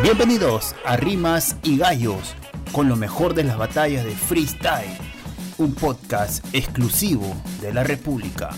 Bienvenidos 0.00 0.74
a 0.86 0.96
Rimas 0.96 1.56
y 1.62 1.76
Gallos, 1.76 2.34
con 2.72 2.88
lo 2.88 2.96
mejor 2.96 3.34
de 3.34 3.44
las 3.44 3.58
batallas 3.58 4.04
de 4.04 4.12
freestyle, 4.12 4.96
un 5.58 5.74
podcast 5.74 6.44
exclusivo 6.54 7.36
de 7.60 7.74
la 7.74 7.84
República. 7.84 8.50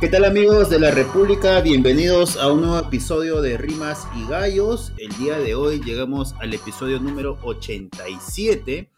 ¿Qué 0.00 0.08
tal 0.08 0.24
amigos 0.24 0.68
de 0.68 0.80
la 0.80 0.90
República? 0.90 1.60
Bienvenidos 1.60 2.36
a 2.36 2.50
un 2.52 2.62
nuevo 2.62 2.78
episodio 2.78 3.40
de 3.40 3.56
Rimas 3.56 4.06
y 4.16 4.28
Gallos. 4.28 4.92
El 4.98 5.16
día 5.16 5.38
de 5.38 5.54
hoy 5.54 5.80
llegamos 5.80 6.34
al 6.40 6.52
episodio 6.52 6.98
número 6.98 7.38
87 7.44 8.90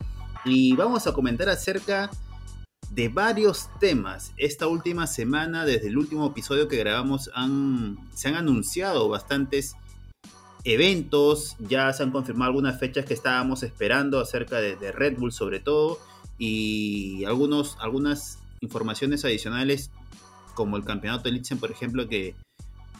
y 0.46 0.74
vamos 0.74 1.06
a 1.06 1.12
comentar 1.12 1.50
acerca 1.50 2.10
varios 3.12 3.68
temas. 3.78 4.32
Esta 4.38 4.66
última 4.66 5.06
semana, 5.06 5.64
desde 5.64 5.88
el 5.88 5.98
último 5.98 6.26
episodio 6.26 6.66
que 6.66 6.78
grabamos, 6.78 7.30
se 8.14 8.28
han 8.28 8.34
anunciado 8.34 9.08
bastantes 9.08 9.76
eventos, 10.64 11.56
ya 11.58 11.92
se 11.92 12.02
han 12.02 12.10
confirmado 12.10 12.48
algunas 12.48 12.80
fechas 12.80 13.04
que 13.04 13.14
estábamos 13.14 13.62
esperando 13.62 14.18
acerca 14.18 14.58
de, 14.58 14.76
de 14.76 14.90
Red 14.90 15.18
Bull 15.18 15.30
sobre 15.30 15.60
todo 15.60 16.00
y 16.38 17.24
algunos, 17.24 17.76
algunas 17.80 18.38
informaciones 18.60 19.24
adicionales 19.24 19.90
como 20.54 20.76
el 20.76 20.84
campeonato 20.84 21.30
de 21.30 21.56
por 21.60 21.70
ejemplo, 21.70 22.08
que, 22.08 22.34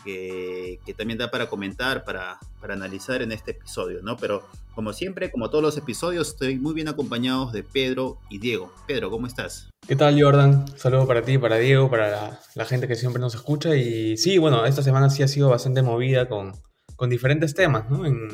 que, 0.06 0.94
también 0.96 1.18
da 1.18 1.30
para 1.30 1.48
comentar, 1.48 2.04
para, 2.04 2.38
para, 2.60 2.74
analizar 2.74 3.20
en 3.22 3.32
este 3.32 3.50
episodio, 3.50 4.00
¿no? 4.02 4.16
Pero 4.16 4.46
como 4.74 4.92
siempre, 4.92 5.30
como 5.30 5.50
todos 5.50 5.62
los 5.62 5.76
episodios, 5.76 6.28
estoy 6.28 6.58
muy 6.58 6.74
bien 6.74 6.88
acompañados 6.88 7.52
de 7.52 7.62
Pedro 7.62 8.18
y 8.30 8.38
Diego. 8.38 8.72
Pedro, 8.86 9.10
¿cómo 9.10 9.26
estás? 9.26 9.68
¿Qué 9.86 9.96
tal, 9.96 10.20
Jordan? 10.20 10.64
Un 10.70 10.78
saludo 10.78 11.06
para 11.06 11.22
ti, 11.22 11.38
para 11.38 11.56
Diego, 11.56 11.90
para 11.90 12.40
la, 12.54 12.64
gente 12.64 12.88
que 12.88 12.94
siempre 12.94 13.20
nos 13.20 13.34
escucha. 13.34 13.74
Y 13.76 14.16
sí, 14.16 14.38
bueno, 14.38 14.64
esta 14.64 14.82
semana 14.82 15.10
sí 15.10 15.22
ha 15.22 15.28
sido 15.28 15.48
bastante 15.48 15.82
movida 15.82 16.28
con, 16.28 16.52
con 16.96 17.10
diferentes 17.10 17.54
temas, 17.54 17.90
¿no? 17.90 18.06
En, 18.06 18.28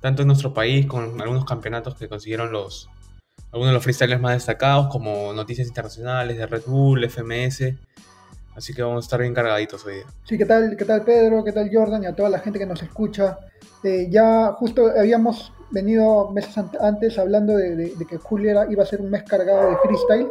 tanto 0.00 0.22
en 0.22 0.28
nuestro 0.28 0.54
país, 0.54 0.86
con 0.86 1.20
algunos 1.20 1.44
campeonatos 1.44 1.96
que 1.96 2.08
consiguieron 2.08 2.52
los, 2.52 2.88
algunos 3.52 3.68
de 3.70 3.74
los 3.74 3.82
freestylers 3.82 4.20
más 4.20 4.34
destacados, 4.34 4.88
como 4.88 5.32
noticias 5.32 5.66
internacionales 5.66 6.36
de 6.36 6.46
Red 6.46 6.62
Bull, 6.66 7.04
FMS, 7.04 7.74
Así 8.56 8.72
que 8.72 8.82
vamos 8.82 9.04
a 9.04 9.06
estar 9.06 9.20
bien 9.20 9.34
cargaditos 9.34 9.84
hoy 9.84 9.96
día. 9.96 10.04
Sí, 10.24 10.38
¿qué 10.38 10.46
tal, 10.46 10.76
qué 10.78 10.84
tal 10.86 11.04
Pedro? 11.04 11.44
¿Qué 11.44 11.52
tal 11.52 11.68
Jordan? 11.70 12.02
Y 12.02 12.06
a 12.06 12.16
toda 12.16 12.30
la 12.30 12.38
gente 12.38 12.58
que 12.58 12.64
nos 12.64 12.82
escucha. 12.82 13.38
Eh, 13.84 14.08
ya 14.10 14.52
justo 14.52 14.90
habíamos 14.98 15.52
venido 15.70 16.30
meses 16.30 16.56
antes 16.80 17.18
hablando 17.18 17.54
de, 17.54 17.94
que 18.08 18.16
julio 18.16 18.64
iba 18.70 18.82
a 18.82 18.86
ser 18.86 19.02
un 19.02 19.10
mes 19.10 19.24
cargado 19.24 19.68
de 19.68 19.76
freestyle. 19.76 20.28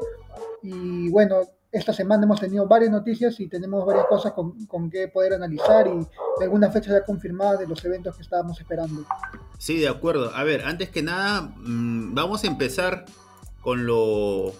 Y 0.63 1.09
bueno, 1.09 1.41
esta 1.71 1.93
semana 1.93 2.23
hemos 2.23 2.39
tenido 2.39 2.67
varias 2.67 2.89
noticias 2.89 3.39
y 3.39 3.47
tenemos 3.47 3.85
varias 3.85 4.07
cosas 4.07 4.33
con, 4.33 4.65
con 4.65 4.89
que 4.89 5.07
poder 5.07 5.33
analizar 5.33 5.85
y 5.85 6.43
algunas 6.43 6.73
fechas 6.73 6.93
ya 6.93 7.05
confirmadas 7.05 7.59
de 7.59 7.67
los 7.67 7.85
eventos 7.85 8.15
que 8.15 8.23
estábamos 8.23 8.59
esperando. 8.59 9.05
Sí, 9.59 9.79
de 9.79 9.87
acuerdo. 9.87 10.31
A 10.33 10.43
ver, 10.43 10.63
antes 10.65 10.89
que 10.89 11.03
nada, 11.03 11.53
mm, 11.57 12.15
vamos 12.15 12.43
a 12.43 12.47
empezar 12.47 13.05
con 13.61 13.85
lo, 13.85 14.51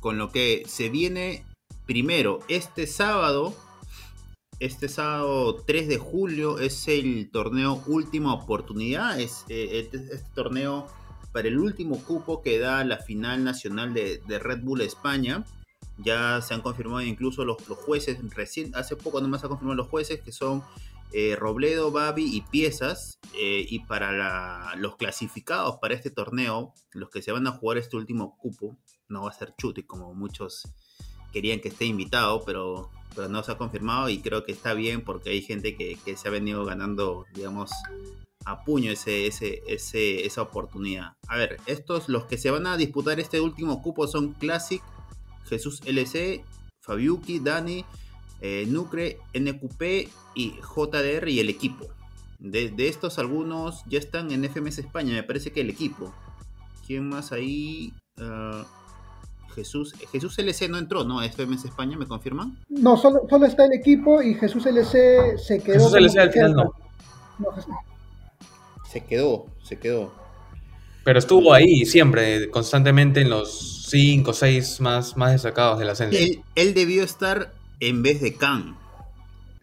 con 0.00 0.18
lo 0.18 0.30
que 0.30 0.64
se 0.66 0.90
viene 0.90 1.46
Primero, 1.90 2.38
este 2.46 2.86
sábado, 2.86 3.52
este 4.60 4.88
sábado 4.88 5.56
3 5.66 5.88
de 5.88 5.98
julio 5.98 6.60
es 6.60 6.86
el 6.86 7.32
torneo 7.32 7.82
Última 7.88 8.32
Oportunidad. 8.32 9.18
Es 9.18 9.44
eh, 9.48 9.80
este, 9.80 9.96
este, 9.96 10.30
torneo 10.32 10.86
para 11.32 11.48
el 11.48 11.58
último 11.58 12.00
cupo 12.04 12.42
que 12.42 12.60
da 12.60 12.84
la 12.84 12.98
final 12.98 13.42
nacional 13.42 13.92
de, 13.92 14.20
Red 14.24 14.62
Bull 14.62 14.82
España. 14.82 15.44
Ya 15.98 16.40
se 16.42 16.54
han 16.54 16.60
confirmado 16.60 17.02
incluso 17.02 17.44
los, 17.44 17.60
jueces, 17.60 18.18
recién, 18.36 18.72
hace 18.76 18.94
poco 18.94 19.20
nomás 19.20 19.40
se 19.40 19.46
han 19.46 19.50
confirmado 19.50 19.74
los 19.74 19.88
jueces 19.88 20.20
que 20.20 20.30
son 20.30 20.62
eh, 21.12 21.34
Robledo, 21.34 21.90
Babi 21.90 22.36
y 22.36 22.42
Piezas. 22.42 23.18
Eh, 23.34 23.66
y 23.68 23.80
para 23.80 24.76
los 24.76 24.94
clasificados 24.94 25.78
para 25.82 25.94
este 25.94 26.12
torneo, 26.12 26.72
los 26.92 27.10
que 27.10 27.20
se 27.20 27.32
van 27.32 27.48
a 27.48 27.50
jugar 27.50 27.78
este 27.78 27.96
último 27.96 28.38
cupo, 28.38 28.78
no 29.08 29.24
va 29.24 29.30
a 29.30 29.32
ser 29.32 29.56
Chuti 29.58 29.82
como 29.82 30.14
muchos 30.14 30.72
querían 31.32 31.60
que 31.60 31.68
esté 31.68 31.84
invitado, 31.84 32.44
pero, 32.44 32.90
pero 33.14 33.28
no 33.28 33.42
se 33.42 33.52
ha 33.52 33.58
confirmado 33.58 34.08
y 34.08 34.20
creo 34.20 34.44
que 34.44 34.52
está 34.52 34.74
bien 34.74 35.02
porque 35.02 35.30
hay 35.30 35.42
gente 35.42 35.76
que, 35.76 35.98
se 36.16 36.28
ha 36.28 36.30
venido 36.30 36.64
ganando, 36.64 37.26
digamos, 37.34 37.70
a 38.44 38.64
puño 38.64 38.90
ese, 38.90 39.26
ese, 39.26 39.62
ese, 39.66 40.26
esa 40.26 40.42
oportunidad. 40.42 41.14
A 41.28 41.36
ver, 41.36 41.58
estos, 41.66 42.08
los 42.08 42.24
que 42.24 42.38
se 42.38 42.50
van 42.50 42.66
a 42.66 42.76
disputar 42.76 43.20
este 43.20 43.40
último 43.40 43.82
cupo 43.82 44.06
son 44.06 44.32
Classic, 44.32 44.82
Jesús 45.48 45.80
LC, 45.84 46.44
Fabiuki, 46.80 47.40
Dani, 47.40 47.84
eh, 48.40 48.64
Nucre, 48.68 49.18
NQP 49.34 50.08
y 50.34 50.54
JDR 50.60 51.28
y 51.28 51.40
el 51.40 51.48
equipo. 51.48 51.86
De, 52.38 52.72
estos 52.78 53.18
algunos 53.18 53.84
ya 53.86 53.98
están 53.98 54.30
en 54.30 54.44
FMS 54.44 54.78
España, 54.78 55.12
me 55.12 55.22
parece 55.22 55.52
que 55.52 55.60
el 55.60 55.68
equipo. 55.68 56.14
¿Quién 56.86 57.08
más 57.08 57.32
ahí? 57.32 57.92
Ah, 58.18 58.64
Jesús, 59.54 59.94
Jesús 60.12 60.38
LC 60.38 60.68
no 60.68 60.78
entró, 60.78 61.04
¿no? 61.04 61.22
FMS 61.22 61.64
España, 61.64 61.96
¿me 61.96 62.06
confirman? 62.06 62.56
No, 62.68 62.96
solo, 62.96 63.20
solo 63.28 63.46
está 63.46 63.64
el 63.66 63.72
equipo 63.72 64.22
y 64.22 64.34
Jesús 64.34 64.66
LC 64.66 65.38
se 65.38 65.60
quedó. 65.60 65.74
Jesús 65.74 65.94
LC 65.94 66.18
al 66.18 66.32
final 66.32 66.54
no. 66.54 66.74
Se 68.90 69.04
quedó, 69.04 69.46
se 69.62 69.78
quedó. 69.78 70.12
Pero 71.04 71.18
estuvo 71.18 71.52
ahí 71.52 71.86
siempre, 71.86 72.50
constantemente 72.50 73.22
en 73.22 73.30
los 73.30 73.86
5 73.88 74.30
o 74.30 74.34
6 74.34 74.80
más, 74.80 75.16
más 75.16 75.32
destacados 75.32 75.78
del 75.78 75.88
ascenso. 75.88 76.18
Él, 76.54 76.74
debió 76.74 77.02
estar 77.02 77.52
en 77.80 78.02
vez 78.02 78.20
de 78.20 78.34
Khan. 78.34 78.76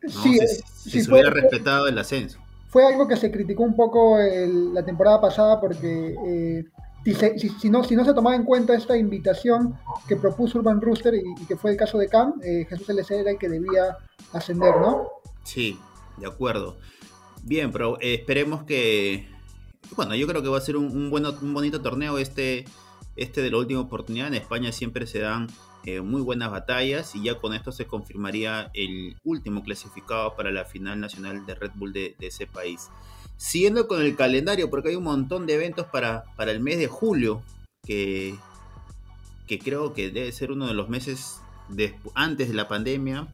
Sí, 0.07 0.39
si, 0.75 1.01
se 1.01 1.11
hubiera 1.11 1.29
respetado 1.29 1.87
el 1.87 1.97
ascenso. 1.97 2.39
Fue 2.69 2.85
algo 2.85 3.07
que 3.07 3.17
se 3.17 3.31
criticó 3.31 3.63
un 3.63 3.75
poco 3.75 4.17
la 4.19 4.83
temporada 4.83 5.21
pasada 5.21 5.59
porque 5.61 6.15
eh, 6.27 6.65
si, 7.13 7.69
no, 7.69 7.83
se 7.83 8.13
tomaba 8.13 8.35
en 8.35 8.43
cuenta 8.43 8.75
esta 8.75 8.97
invitación 8.97 9.77
que 10.07 10.15
propuso 10.15 10.59
Urban 10.59 10.81
Rooster 10.81 11.13
y, 11.15 11.45
que 11.45 11.55
fue 11.55 11.71
el 11.71 11.77
caso 11.77 11.97
de 11.97 12.09
Cam, 12.09 12.33
eh, 12.43 12.65
Jesús 12.67 12.89
LC 12.89 13.21
era 13.21 13.31
el 13.31 13.37
que 13.37 13.49
debía 13.49 13.97
ascender, 14.33 14.75
¿no? 14.81 15.07
Sí, 15.43 15.79
de 16.17 16.27
acuerdo. 16.27 16.77
Bien, 17.43 17.71
pero 17.71 17.99
eh, 18.01 18.15
esperemos 18.15 18.63
que. 18.63 19.27
Bueno, 19.95 20.15
yo 20.15 20.27
creo 20.27 20.43
que 20.43 20.49
va 20.49 20.57
a 20.57 20.61
ser 20.61 20.75
un, 20.75 21.09
bueno, 21.09 21.33
un 21.41 21.53
bonito 21.53 21.81
torneo 21.81 22.17
este, 22.17 22.65
este 23.15 23.41
de 23.41 23.51
la 23.51 23.57
última 23.57 23.79
oportunidad. 23.79 24.27
En 24.27 24.33
España 24.33 24.73
siempre 24.73 25.07
se 25.07 25.19
dan 25.19 25.47
eh, 25.85 26.01
muy 26.01 26.21
buenas 26.21 26.51
batallas 26.51 27.15
y 27.15 27.23
ya 27.23 27.35
con 27.35 27.53
esto 27.53 27.71
se 27.71 27.85
confirmaría 27.85 28.69
el 28.73 29.15
último 29.23 29.63
clasificado 29.63 30.35
para 30.35 30.51
la 30.51 30.65
final 30.65 30.99
nacional 30.99 31.45
de 31.45 31.55
Red 31.55 31.71
Bull 31.75 31.93
de 31.93 32.15
ese 32.19 32.47
país. 32.47 32.89
Siguiendo 33.37 33.87
con 33.87 34.01
el 34.01 34.15
calendario, 34.15 34.69
porque 34.69 34.89
hay 34.89 34.95
un 34.95 35.03
montón 35.03 35.45
de 35.45 35.53
eventos 35.53 35.85
para, 35.87 36.23
para 36.35 36.51
el 36.51 36.59
mes 36.59 36.79
de 36.79 36.87
julio, 36.87 37.43
que, 37.85 38.35
que 39.47 39.59
creo 39.59 39.93
que 39.93 40.09
debe 40.09 40.31
ser 40.31 40.51
uno 40.51 40.67
de 40.67 40.73
los 40.73 40.89
meses 40.89 41.39
antes 42.15 42.47
de 42.49 42.53
la 42.53 42.67
pandemia, 42.67 43.27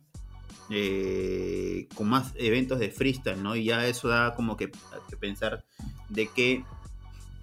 eh, 0.69 1.87
con 1.95 2.09
más 2.09 2.31
eventos 2.35 2.79
de 2.79 2.89
freestyle, 2.89 3.41
¿no? 3.41 3.55
Y 3.55 3.65
ya 3.65 3.87
eso 3.87 4.07
da 4.07 4.33
como 4.35 4.57
que, 4.57 4.71
pensar 5.19 5.63
de 6.09 6.27
que 6.27 6.63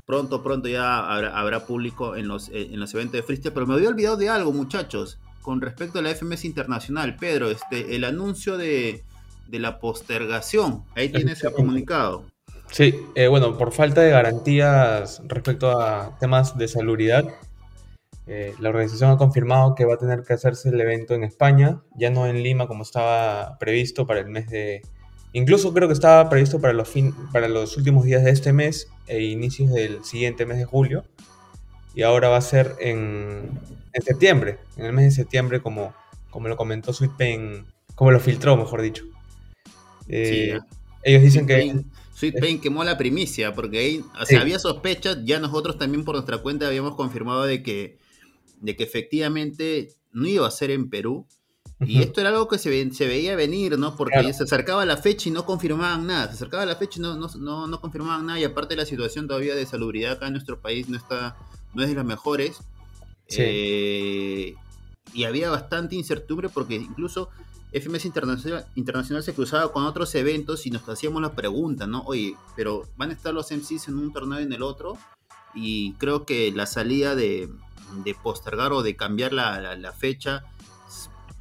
pronto, 0.06 0.42
pronto 0.42 0.68
ya 0.68 0.98
habrá, 0.98 1.66
público 1.66 2.16
en 2.16 2.28
los, 2.28 2.48
en 2.48 2.78
los 2.80 2.92
eventos 2.94 3.14
de 3.14 3.22
freestyle. 3.22 3.52
Pero 3.52 3.66
me 3.66 3.74
había 3.74 3.88
olvidado 3.88 4.16
de 4.16 4.28
algo, 4.28 4.52
muchachos, 4.52 5.18
con 5.42 5.60
respecto 5.60 5.98
a 5.98 6.02
la 6.02 6.14
FMS 6.14 6.44
Internacional. 6.44 7.16
Pedro, 7.16 7.50
este, 7.50 7.94
el 7.94 8.04
anuncio 8.04 8.56
de, 8.56 9.02
de 9.48 9.58
la 9.58 9.78
postergación, 9.78 10.84
ahí 10.94 11.10
tienes 11.10 11.42
el 11.44 11.52
comunicado. 11.52 12.24
Sí, 12.70 12.94
eh, 13.16 13.26
bueno, 13.26 13.58
por 13.58 13.72
falta 13.72 14.00
de 14.00 14.10
garantías 14.10 15.20
respecto 15.26 15.80
a 15.80 16.16
temas 16.20 16.56
de 16.56 16.68
salubridad, 16.68 17.24
eh, 18.28 18.54
la 18.60 18.68
organización 18.68 19.10
ha 19.10 19.16
confirmado 19.16 19.74
que 19.74 19.84
va 19.84 19.94
a 19.94 19.98
tener 19.98 20.22
que 20.22 20.34
hacerse 20.34 20.68
el 20.68 20.80
evento 20.80 21.14
en 21.14 21.24
España, 21.24 21.82
ya 21.96 22.10
no 22.10 22.28
en 22.28 22.44
Lima 22.44 22.68
como 22.68 22.84
estaba 22.84 23.58
previsto 23.58 24.06
para 24.06 24.20
el 24.20 24.28
mes 24.28 24.48
de... 24.48 24.82
Incluso 25.32 25.74
creo 25.74 25.88
que 25.88 25.94
estaba 25.94 26.28
previsto 26.28 26.60
para 26.60 26.72
los, 26.72 26.88
fin, 26.88 27.12
para 27.32 27.48
los 27.48 27.76
últimos 27.76 28.04
días 28.04 28.22
de 28.22 28.30
este 28.30 28.52
mes 28.52 28.88
e 29.08 29.20
inicios 29.22 29.70
del 29.72 30.04
siguiente 30.04 30.46
mes 30.46 30.58
de 30.58 30.64
julio. 30.64 31.04
Y 31.94 32.02
ahora 32.02 32.28
va 32.28 32.36
a 32.36 32.40
ser 32.40 32.76
en, 32.78 33.50
en 33.92 34.02
septiembre, 34.02 34.58
en 34.76 34.86
el 34.86 34.92
mes 34.92 35.06
de 35.06 35.10
septiembre 35.10 35.60
como, 35.60 35.92
como 36.30 36.46
lo 36.46 36.56
comentó 36.56 36.92
Sweet 36.92 37.12
Pain, 37.18 37.66
como 37.96 38.12
lo 38.12 38.20
filtró, 38.20 38.56
mejor 38.56 38.80
dicho. 38.80 39.04
Eh, 40.06 40.56
ellos 41.02 41.22
dicen 41.22 41.48
que... 41.48 41.84
Sweet 42.20 42.38
Pain 42.38 42.60
quemó 42.60 42.84
la 42.84 42.98
primicia, 42.98 43.54
porque 43.54 43.78
ahí, 43.78 44.04
había 44.38 44.58
sospechas, 44.58 45.20
ya 45.24 45.40
nosotros 45.40 45.78
también 45.78 46.04
por 46.04 46.14
nuestra 46.14 46.36
cuenta 46.38 46.66
habíamos 46.66 46.94
confirmado 46.94 47.44
de 47.44 47.62
que, 47.62 47.98
de 48.60 48.76
que 48.76 48.84
efectivamente 48.84 49.94
no 50.12 50.26
iba 50.28 50.46
a 50.46 50.50
ser 50.50 50.70
en 50.70 50.90
Perú. 50.90 51.26
Y 51.80 52.02
esto 52.02 52.20
era 52.20 52.28
algo 52.28 52.46
que 52.46 52.58
se, 52.58 52.92
se 52.92 53.06
veía 53.06 53.34
venir, 53.36 53.78
¿no? 53.78 53.96
Porque 53.96 54.34
se 54.34 54.42
acercaba 54.42 54.84
la 54.84 54.98
fecha 54.98 55.30
y 55.30 55.32
no 55.32 55.46
confirmaban 55.46 56.06
nada. 56.06 56.26
Se 56.26 56.34
acercaba 56.34 56.66
la 56.66 56.76
fecha 56.76 56.98
y 56.98 57.02
no, 57.02 57.16
no, 57.16 57.66
no, 57.66 57.80
confirmaban 57.80 58.26
nada. 58.26 58.38
Y 58.38 58.44
aparte 58.44 58.76
la 58.76 58.84
situación 58.84 59.26
todavía 59.26 59.54
de 59.54 59.64
salubridad 59.64 60.12
acá 60.12 60.26
en 60.26 60.34
nuestro 60.34 60.60
país 60.60 60.90
no 60.90 60.98
está, 60.98 61.38
no 61.72 61.82
es 61.82 61.88
de 61.88 61.94
las 61.94 62.04
mejores. 62.04 62.58
Eh, 63.34 64.54
y 65.14 65.24
había 65.24 65.48
bastante 65.48 65.96
incertidumbre 65.96 66.50
porque 66.50 66.74
incluso 66.74 67.30
FMS 67.72 68.04
Internacional, 68.04 68.66
Internacional 68.74 69.22
se 69.22 69.34
cruzaba 69.34 69.72
con 69.72 69.84
otros 69.84 70.14
eventos 70.14 70.66
y 70.66 70.70
nos 70.70 70.88
hacíamos 70.88 71.22
la 71.22 71.32
pregunta, 71.32 71.86
¿no? 71.86 72.02
Oye, 72.02 72.34
pero 72.56 72.84
¿van 72.96 73.10
a 73.10 73.12
estar 73.12 73.32
los 73.32 73.50
MCs 73.50 73.88
en 73.88 73.98
un 73.98 74.12
torneo 74.12 74.40
y 74.40 74.44
en 74.44 74.52
el 74.52 74.62
otro? 74.62 74.98
Y 75.54 75.92
creo 75.94 76.24
que 76.24 76.52
la 76.52 76.66
salida 76.66 77.14
de, 77.14 77.48
de 78.04 78.14
postergar 78.14 78.72
o 78.72 78.82
de 78.82 78.96
cambiar 78.96 79.32
la, 79.32 79.76
la, 79.76 79.92
fecha, 79.92 80.44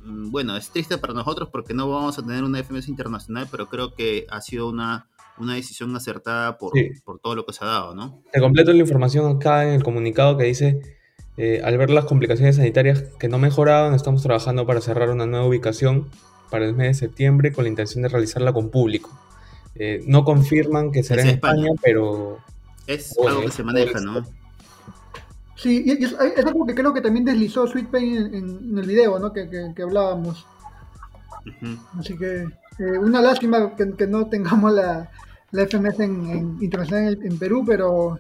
mm, 0.04 0.32
bueno, 0.32 0.56
es 0.56 0.70
triste 0.70 0.98
para 0.98 1.14
nosotros 1.14 1.50
porque 1.52 1.74
no 1.74 1.90
vamos 1.90 2.18
a 2.18 2.26
tener 2.26 2.44
una 2.44 2.60
FMS 2.64 2.88
Internacional, 2.90 3.48
pero 3.50 3.68
creo 3.68 3.94
que 3.94 4.26
ha 4.30 4.42
sido 4.42 4.70
una, 4.70 5.08
una 5.38 5.56
decisión 5.56 5.96
acertada 5.96 6.58
por, 6.58 6.74
por 7.06 7.20
todo 7.20 7.36
lo 7.36 7.46
que 7.46 7.54
se 7.54 7.64
ha 7.64 7.68
dado, 7.68 7.96
¿no? 7.96 8.22
Te 8.32 8.40
completo 8.40 8.72
la 8.72 8.80
información 8.80 9.36
acá 9.36 9.68
en 9.68 9.74
el 9.74 9.84
comunicado 9.84 10.38
que 10.38 10.46
dice 10.46 10.99
eh, 11.42 11.62
al 11.64 11.78
ver 11.78 11.90
las 11.90 12.04
complicaciones 12.04 12.58
sanitarias 12.58 13.02
que 13.18 13.30
no 13.30 13.38
mejoraban, 13.38 13.94
estamos 13.94 14.22
trabajando 14.22 14.68
para 14.68 14.82
cerrar 14.82 15.10
una 15.10 15.26
nueva 15.26 15.46
ubicación 15.46 16.10
para 16.50 16.66
el 16.66 16.76
mes 16.76 16.88
de 16.88 16.94
septiembre 17.08 17.54
con 17.54 17.64
la 17.64 17.70
intención 17.70 18.02
de 18.02 18.10
realizarla 18.10 18.52
con 18.52 18.70
público. 18.70 19.10
Eh, 19.76 20.04
no 20.06 20.26
confirman 20.26 20.92
que 20.92 21.02
será 21.02 21.22
en 21.22 21.30
España, 21.30 21.70
pero... 21.82 22.40
Es 22.88 23.18
algo 23.26 23.40
que 23.40 23.52
se 23.52 23.64
maneja, 23.64 24.02
¿no? 24.02 24.28
Sí, 25.56 25.82
y 25.86 26.04
es, 26.04 26.14
algo 26.46 26.66
que 26.66 26.76
creo 26.76 26.94
que 26.94 27.00
también 27.00 27.24
deslizó 27.24 27.66
Sweet 27.68 27.88
Pain 27.88 28.18
en, 28.34 28.78
el 28.78 28.86
video, 28.86 29.18
¿no? 29.18 29.32
Que, 29.32 29.48
hablábamos. 29.82 30.46
Así 31.98 32.18
que 32.18 32.42
eh, 32.80 32.98
una 33.00 33.22
lástima 33.22 33.78
que, 33.78 34.08
no 34.08 34.28
tengamos 34.28 34.74
la, 34.74 35.10
la 35.52 35.66
FMS 35.66 36.02
en, 36.02 36.58
internacional 36.60 37.18
en, 37.24 37.40
Perú, 37.40 37.64
pero 37.66 38.20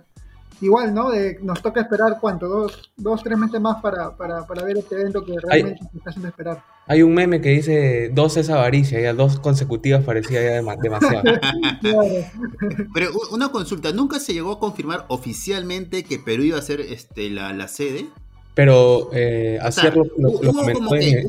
igual, 0.61 0.93
¿no? 0.93 1.09
nos 1.41 1.61
toca 1.61 1.81
esperar 1.81 2.17
cuánto, 2.19 2.47
dos, 2.47 2.91
dos 2.97 3.23
tres 3.23 3.37
meses 3.37 3.59
más 3.61 3.81
para, 3.81 4.15
para, 4.15 4.45
para 4.45 4.63
ver 4.63 4.77
este 4.77 4.95
evento 4.95 5.23
que 5.23 5.33
realmente 5.41 5.79
se 5.91 5.97
está 5.97 6.09
haciendo 6.09 6.29
esperar. 6.29 6.63
Hay 6.87 7.03
un 7.03 7.13
meme 7.13 7.39
que 7.39 7.49
dice 7.49 8.09
dos 8.13 8.35
es 8.37 8.49
avaricia, 8.49 8.99
ya 8.99 9.13
dos 9.13 9.39
consecutivas 9.39 10.03
parecía 10.03 10.41
ya 10.41 10.75
demasiado. 10.81 11.23
Pero 12.93 13.11
una 13.31 13.49
consulta, 13.49 13.91
¿nunca 13.91 14.19
se 14.19 14.33
llegó 14.33 14.53
a 14.53 14.59
confirmar 14.59 15.05
oficialmente 15.07 16.03
que 16.03 16.19
Perú 16.19 16.43
iba 16.43 16.57
a 16.57 16.61
ser 16.63 16.81
este, 16.81 17.29
la, 17.29 17.53
la 17.53 17.67
sede? 17.67 18.07
Pero 18.55 19.09
eh, 19.13 19.57
hubo, 20.17 20.73
como 20.73 20.91
que, 20.91 21.23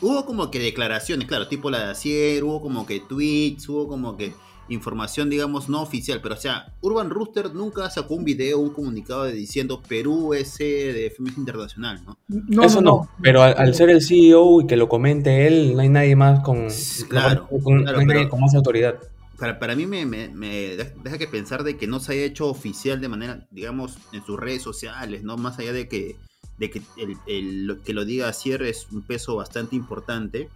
hubo, 0.00 0.24
como 0.24 0.50
que 0.50 0.58
declaraciones, 0.60 1.26
claro, 1.26 1.48
tipo 1.48 1.70
la 1.70 1.78
de 1.78 1.90
Acier, 1.90 2.44
hubo 2.44 2.60
como 2.60 2.86
que 2.86 3.00
tweets, 3.00 3.68
hubo 3.68 3.88
como 3.88 4.16
que 4.16 4.34
información, 4.68 5.30
digamos, 5.30 5.68
no 5.68 5.82
oficial, 5.82 6.20
pero 6.22 6.34
o 6.34 6.38
sea, 6.38 6.72
Urban 6.80 7.10
Rooster 7.10 7.54
nunca 7.54 7.88
sacó 7.90 8.14
un 8.14 8.24
video, 8.24 8.58
un 8.58 8.70
comunicado 8.70 9.24
de 9.24 9.32
diciendo 9.32 9.82
Perú 9.86 10.34
es 10.34 10.58
de 10.58 11.12
FMS 11.14 11.38
Internacional, 11.38 12.02
¿no? 12.04 12.62
Eso 12.62 12.80
no, 12.80 13.08
pero 13.22 13.42
al, 13.42 13.74
ser 13.74 13.90
el 13.90 14.02
CEO 14.02 14.62
y 14.62 14.66
que 14.66 14.76
lo 14.76 14.88
comente 14.88 15.46
él, 15.46 15.74
no 15.74 15.80
hay 15.80 15.88
nadie 15.88 16.16
más 16.16 16.40
con, 16.40 16.68
claro, 17.08 17.48
con, 17.62 17.84
más 17.84 18.54
autoridad. 18.54 18.96
Para, 19.38 19.58
para 19.58 19.76
mí 19.76 19.86
me, 19.86 20.06
me, 20.06 20.76
deja 21.02 21.18
que 21.18 21.26
pensar 21.26 21.62
de 21.62 21.76
que 21.76 21.86
no 21.86 22.00
se 22.00 22.12
haya 22.12 22.24
hecho 22.24 22.48
oficial 22.48 23.00
de 23.00 23.08
manera, 23.08 23.46
digamos, 23.50 23.98
en 24.12 24.24
sus 24.24 24.38
redes 24.38 24.62
sociales, 24.62 25.22
¿no? 25.22 25.36
Más 25.36 25.58
allá 25.58 25.72
de 25.72 25.88
que, 25.88 26.16
de 26.58 26.70
que 26.70 26.82
el, 26.96 27.16
el, 27.26 27.80
que 27.84 27.92
lo 27.92 28.04
diga 28.04 28.32
cierre 28.32 28.70
es 28.70 28.86
un 28.90 29.02
peso 29.02 29.36
bastante 29.36 29.76
importante 29.76 30.48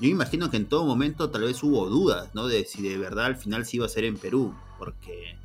yo 0.00 0.08
imagino 0.08 0.50
que 0.50 0.56
en 0.56 0.66
todo 0.66 0.84
momento 0.84 1.30
tal 1.30 1.42
vez 1.42 1.62
hubo 1.62 1.88
dudas, 1.88 2.34
¿no? 2.34 2.46
De 2.46 2.64
si 2.64 2.82
de 2.82 2.98
verdad 2.98 3.26
al 3.26 3.36
final 3.36 3.64
se 3.64 3.76
iba 3.76 3.86
a 3.86 3.88
ser 3.88 4.04
en 4.04 4.16
Perú, 4.16 4.54
porque 4.78 5.36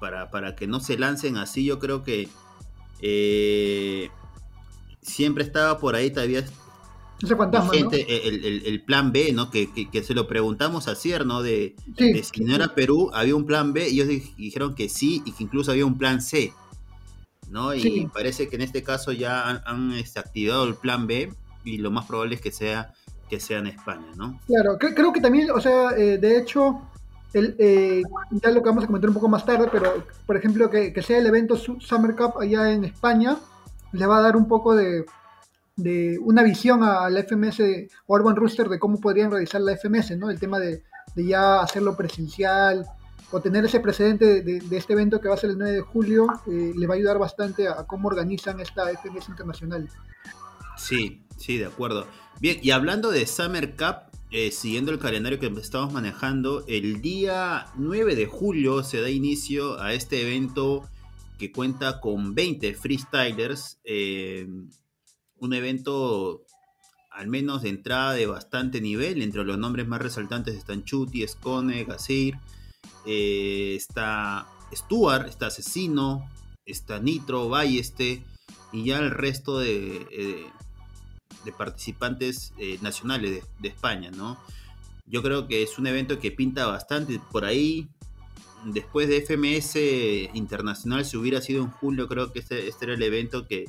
para, 0.00 0.30
para 0.30 0.54
que 0.54 0.66
no 0.66 0.80
se 0.80 0.98
lancen 0.98 1.36
así, 1.36 1.64
yo 1.64 1.78
creo 1.78 2.02
que 2.02 2.28
eh, 3.00 4.10
siempre 5.00 5.44
estaba 5.44 5.78
por 5.78 5.94
ahí 5.94 6.10
todavía 6.10 6.44
ese 7.22 7.36
fantasma, 7.36 7.72
gente, 7.72 8.04
el, 8.68 8.82
plan 8.82 9.12
B, 9.12 9.32
¿no? 9.32 9.48
Que, 9.48 9.68
se 10.02 10.14
lo 10.14 10.26
preguntamos 10.26 10.88
a 10.88 10.96
Cier, 10.96 11.24
¿no? 11.24 11.40
De, 11.40 11.76
si 11.96 12.42
no 12.42 12.54
era 12.54 12.74
Perú, 12.74 13.10
había 13.14 13.36
un 13.36 13.46
plan 13.46 13.72
B, 13.72 13.88
y 13.88 14.00
ellos 14.00 14.08
dijeron 14.36 14.74
que 14.74 14.88
sí, 14.88 15.22
y 15.24 15.30
que 15.30 15.44
incluso 15.44 15.70
había 15.70 15.86
un 15.86 15.98
plan 15.98 16.20
C, 16.20 16.52
¿no? 17.48 17.74
Y 17.76 18.08
parece 18.12 18.48
que 18.48 18.56
en 18.56 18.62
este 18.62 18.82
caso 18.82 19.12
ya 19.12 19.48
han, 19.48 19.62
han 19.66 19.92
este, 19.92 20.18
activado 20.18 20.64
el 20.64 20.74
plan 20.74 21.06
B, 21.06 21.32
y 21.64 21.78
lo 21.78 21.92
más 21.92 22.06
probable 22.06 22.34
es 22.34 22.40
que 22.40 22.50
sea 22.50 22.92
que 23.32 23.40
sea 23.40 23.60
en 23.60 23.68
España, 23.68 24.08
¿no? 24.14 24.38
Claro, 24.46 24.76
creo 24.78 25.10
que 25.10 25.22
también, 25.22 25.50
o 25.52 25.58
sea, 25.58 25.92
eh, 25.96 26.18
de 26.18 26.36
hecho, 26.36 26.82
el, 27.32 27.56
eh, 27.58 28.02
ya 28.30 28.50
lo 28.50 28.62
que 28.62 28.68
vamos 28.68 28.84
a 28.84 28.86
comentar 28.86 29.08
un 29.08 29.14
poco 29.14 29.26
más 29.26 29.46
tarde, 29.46 29.70
pero 29.72 30.04
por 30.26 30.36
ejemplo, 30.36 30.68
que, 30.68 30.92
sea 31.00 31.16
el 31.16 31.26
evento 31.26 31.56
Summer 31.56 32.14
Cup 32.14 32.34
allá 32.38 32.70
en 32.70 32.84
España, 32.84 33.38
le 33.92 34.04
va 34.04 34.18
a 34.18 34.20
dar 34.20 34.36
un 34.36 34.46
poco 34.46 34.74
de, 34.74 35.06
una 36.20 36.42
visión 36.42 36.82
a 36.82 37.08
la 37.08 37.22
FMS 37.22 37.62
Urban 38.06 38.36
Rooster 38.36 38.68
de 38.68 38.78
cómo 38.78 39.00
podrían 39.00 39.30
realizar 39.30 39.62
la 39.62 39.78
FMS, 39.78 40.18
¿no? 40.18 40.28
El 40.28 40.38
tema 40.38 40.58
de, 40.58 40.82
ya 41.16 41.62
hacerlo 41.62 41.96
presencial 41.96 42.84
o 43.30 43.40
tener 43.40 43.64
ese 43.64 43.80
precedente 43.80 44.42
de, 44.42 44.76
este 44.76 44.92
evento 44.92 45.22
que 45.22 45.28
va 45.28 45.36
a 45.36 45.38
ser 45.38 45.48
el 45.48 45.58
9 45.58 45.72
de 45.72 45.80
julio, 45.80 46.26
eh, 46.46 46.74
le 46.76 46.86
va 46.86 46.92
a 46.92 46.96
ayudar 46.98 47.18
bastante 47.18 47.66
a, 47.66 47.80
a, 47.80 47.86
cómo 47.86 48.08
organizan 48.08 48.60
esta 48.60 48.90
FMS 48.90 49.30
internacional. 49.30 49.88
Sí, 50.76 51.24
sí, 51.38 51.56
de 51.56 51.64
acuerdo. 51.64 52.06
Bien, 52.42 52.58
y 52.60 52.72
hablando 52.72 53.12
de 53.12 53.24
Summer 53.24 53.76
Cup, 53.76 54.10
eh, 54.32 54.50
siguiendo 54.50 54.90
el 54.90 54.98
calendario 54.98 55.38
que 55.38 55.46
estamos 55.60 55.92
manejando, 55.92 56.64
el 56.66 57.00
día 57.00 57.68
9 57.76 58.16
de 58.16 58.26
julio 58.26 58.82
se 58.82 59.00
da 59.00 59.08
inicio 59.08 59.80
a 59.80 59.94
este 59.94 60.22
evento 60.22 60.82
que 61.38 61.52
cuenta 61.52 62.00
con 62.00 62.34
20 62.34 62.74
freestylers. 62.74 63.78
Eh, 63.84 64.48
un 65.36 65.54
evento 65.54 66.44
al 67.12 67.28
menos 67.28 67.62
de 67.62 67.68
entrada 67.68 68.14
de 68.14 68.26
bastante 68.26 68.80
nivel. 68.80 69.22
Entre 69.22 69.44
los 69.44 69.56
nombres 69.56 69.86
más 69.86 70.02
resaltantes 70.02 70.56
están 70.56 70.82
Chuti, 70.82 71.24
Scone, 71.28 71.84
Gasir, 71.84 72.34
eh, 73.06 73.74
está 73.76 74.48
Stuart, 74.74 75.28
está 75.28 75.46
Asesino, 75.46 76.28
está 76.66 76.98
Nitro, 76.98 77.48
Balleste 77.48 78.24
y 78.72 78.82
ya 78.82 78.98
el 78.98 79.12
resto 79.12 79.60
de, 79.60 80.48
de 81.44 81.52
participantes 81.52 82.52
eh, 82.58 82.78
nacionales 82.82 83.42
de, 83.58 83.68
España, 83.68 84.10
¿no? 84.10 84.38
Yo 85.06 85.22
creo 85.22 85.48
que 85.48 85.62
es 85.62 85.78
un 85.78 85.86
evento 85.86 86.18
que 86.18 86.30
pinta 86.30 86.66
bastante 86.66 87.20
por 87.30 87.44
ahí. 87.44 87.88
Después 88.64 89.08
de 89.08 89.20
FMS 89.20 90.34
Internacional, 90.34 91.04
si 91.04 91.16
hubiera 91.16 91.40
sido 91.40 91.62
en 91.64 91.70
julio, 91.70 92.08
creo 92.08 92.32
que 92.32 92.38
este, 92.38 92.68
este 92.68 92.84
era 92.84 92.94
el 92.94 93.02
evento 93.02 93.46
que, 93.46 93.68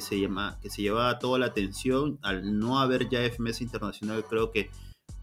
se 0.00 0.18
llama, 0.18 0.58
que 0.62 0.70
se 0.70 0.82
llevaba 0.82 1.18
toda 1.18 1.38
la 1.38 1.46
atención. 1.46 2.18
Al 2.22 2.58
no 2.58 2.80
haber 2.80 3.08
ya 3.08 3.20
FMS 3.20 3.60
Internacional, 3.60 4.24
creo 4.28 4.50
que 4.50 4.70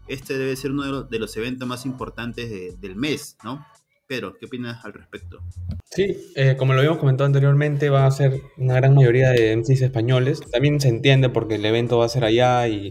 este 0.06 0.38
debe 0.38 0.56
ser 0.56 0.70
uno 0.70 1.02
de 1.02 1.18
los, 1.18 1.36
eventos 1.36 1.66
más 1.66 1.84
importantes 1.84 2.80
del 2.80 2.96
mes, 2.96 3.36
¿no? 3.42 3.66
Pedro, 4.08 4.34
¿qué 4.40 4.46
opinas 4.46 4.82
al 4.86 4.94
respecto? 4.94 5.42
Sí, 5.84 6.32
eh, 6.34 6.56
como 6.58 6.72
lo 6.72 6.78
habíamos 6.78 6.98
comentado 6.98 7.26
anteriormente, 7.26 7.90
va 7.90 8.06
a 8.06 8.10
ser 8.10 8.40
una 8.56 8.74
gran 8.74 8.94
mayoría 8.94 9.30
de 9.30 9.54
MCs 9.54 9.82
españoles. 9.82 10.40
También 10.50 10.80
se 10.80 10.88
entiende 10.88 11.28
porque 11.28 11.56
el 11.56 11.64
evento 11.66 11.98
va 11.98 12.06
a 12.06 12.08
ser 12.08 12.24
allá 12.24 12.66
y 12.68 12.90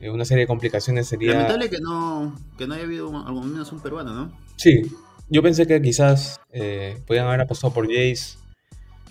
eh, 0.00 0.10
una 0.10 0.24
serie 0.24 0.42
de 0.42 0.46
complicaciones 0.48 1.06
sería... 1.06 1.34
Lamentable 1.34 1.70
que 1.70 1.78
no, 1.78 2.34
que 2.58 2.66
no 2.66 2.74
haya 2.74 2.82
habido 2.82 3.06
algo 3.24 3.42
menos 3.42 3.70
un 3.70 3.80
peruano, 3.80 4.12
¿no? 4.12 4.36
Sí, 4.56 4.82
yo 5.30 5.40
pensé 5.40 5.68
que 5.68 5.80
quizás 5.80 6.40
eh, 6.52 7.00
podían 7.06 7.28
haber 7.28 7.42
apostado 7.42 7.72
por 7.72 7.86
Jace 7.86 8.36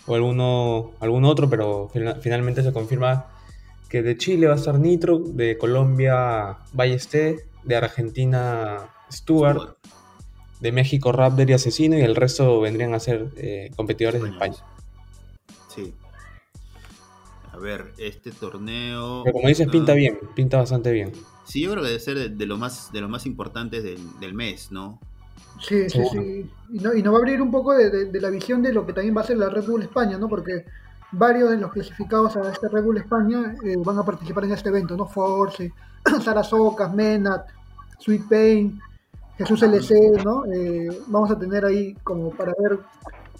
o 0.05 0.15
alguno, 0.15 0.91
algún 0.99 1.23
otro, 1.23 1.49
pero 1.49 1.89
finalmente 2.19 2.63
se 2.63 2.73
confirma 2.73 3.27
que 3.87 4.01
de 4.01 4.17
Chile 4.17 4.47
va 4.47 4.55
a 4.55 4.57
estar 4.57 4.77
Nitro, 4.77 5.19
de 5.19 5.57
Colombia 5.57 6.57
Ballesté, 6.73 7.45
de 7.63 7.75
Argentina 7.77 8.89
Stuart 9.09 9.77
de 10.63 10.71
México 10.71 11.11
Raptor 11.11 11.49
y 11.49 11.53
Asesino 11.53 11.97
y 11.97 12.01
el 12.01 12.15
resto 12.15 12.61
vendrían 12.61 12.93
a 12.93 12.99
ser 12.99 13.27
eh, 13.35 13.69
competidores 13.75 14.23
de 14.23 14.29
España. 14.29 14.55
Sí. 15.67 15.93
A 17.51 17.57
ver, 17.57 17.91
este 17.97 18.31
torneo. 18.31 19.23
Pero 19.25 19.33
como 19.33 19.49
dices, 19.49 19.67
pinta 19.67 19.93
bien, 19.93 20.17
pinta 20.33 20.57
bastante 20.57 20.93
bien. 20.93 21.11
Sí, 21.43 21.61
yo 21.61 21.71
creo 21.71 21.83
que 21.83 21.89
debe 21.89 21.99
ser 21.99 22.31
de, 22.31 22.45
lo 22.45 22.57
más 22.57 22.93
de 22.93 23.01
los 23.01 23.09
más 23.09 23.25
importantes 23.25 23.83
del, 23.83 24.33
mes, 24.33 24.71
¿no? 24.71 25.01
Sí, 25.59 25.89
sí, 25.89 25.99
sí. 26.09 26.49
Y, 26.71 26.79
no, 26.79 26.93
nos 26.93 27.13
va 27.13 27.17
a 27.17 27.19
abrir 27.19 27.41
un 27.41 27.51
poco 27.51 27.73
de, 27.73 28.09
la 28.21 28.29
visión 28.29 28.63
de 28.63 28.71
lo 28.71 28.85
que 28.85 28.93
también 28.93 29.15
va 29.17 29.21
a 29.21 29.25
ser 29.25 29.37
la 29.37 29.49
Red 29.49 29.65
Bull 29.65 29.81
España, 29.81 30.17
¿no? 30.17 30.29
Porque 30.29 30.65
varios 31.11 31.49
de 31.49 31.57
los 31.57 31.73
clasificados 31.73 32.37
a 32.37 32.49
este 32.49 32.69
Red 32.69 32.83
Bull 32.83 32.97
España 32.97 33.53
eh, 33.65 33.75
van 33.79 33.99
a 33.99 34.05
participar 34.05 34.45
en 34.45 34.53
este 34.53 34.69
evento, 34.69 34.95
¿no? 34.95 35.07
Force, 35.07 35.73
Sara 36.23 36.41
Socas, 36.41 36.93
Menat, 36.93 37.49
Sweet 37.99 38.29
Pain, 38.29 38.79
Jesús 39.37 39.63
LC, 39.63 40.23
¿no? 40.23 40.45
Eh, 40.45 40.89
vamos 41.07 41.31
a 41.31 41.39
tener 41.39 41.65
ahí 41.65 41.95
como 42.03 42.29
para 42.31 42.53
ver 42.57 42.79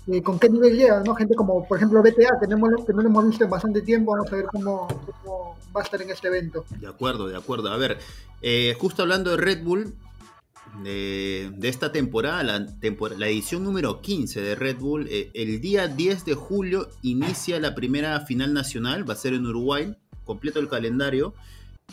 eh, 0.08 0.22
con 0.22 0.40
qué 0.40 0.50
nivel 0.50 0.76
llega, 0.76 1.02
¿no? 1.02 1.16
Gente 1.16 1.36
como, 1.36 1.68
por 1.68 1.78
ejemplo, 1.78 2.02
BTA, 2.02 2.40
que 2.42 2.48
no, 2.48 2.58
que 2.86 2.94
no 2.94 3.02
lo 3.02 3.10
hemos 3.10 3.28
visto 3.28 3.44
en 3.44 3.50
bastante 3.50 3.82
tiempo, 3.82 4.12
vamos 4.12 4.32
a 4.32 4.36
ver 4.36 4.46
cómo, 4.46 4.88
va 5.76 5.82
a 5.82 5.84
estar 5.84 6.02
en 6.02 6.10
este 6.10 6.28
evento. 6.28 6.66
De 6.80 6.88
acuerdo, 6.88 7.28
de 7.28 7.38
acuerdo. 7.38 7.70
A 7.70 7.78
ver, 7.78 8.00
eh, 8.42 8.76
justo 8.80 9.04
hablando 9.04 9.32
de 9.32 9.38
Red 9.38 9.64
Bull, 9.64 9.94
de, 10.84 11.54
esta 11.62 11.92
temporada, 11.92 12.42
la, 12.42 12.66
la, 13.18 13.28
edición 13.28 13.64
número 13.64 14.02
15 14.02 14.42
de 14.42 14.56
Red 14.56 14.78
Bull, 14.80 15.08
el 15.08 15.62
día 15.62 15.88
10 15.88 16.26
de 16.26 16.34
julio 16.34 16.90
inicia 17.04 17.60
la 17.60 17.76
primera 17.76 18.20
final 18.22 18.54
nacional, 18.56 19.08
va 19.08 19.14
a 19.14 19.18
ser 19.18 19.36
en 19.36 19.46
Uruguay, 19.46 19.96
completo 20.26 20.60
el 20.60 20.70
calendario. 20.70 21.36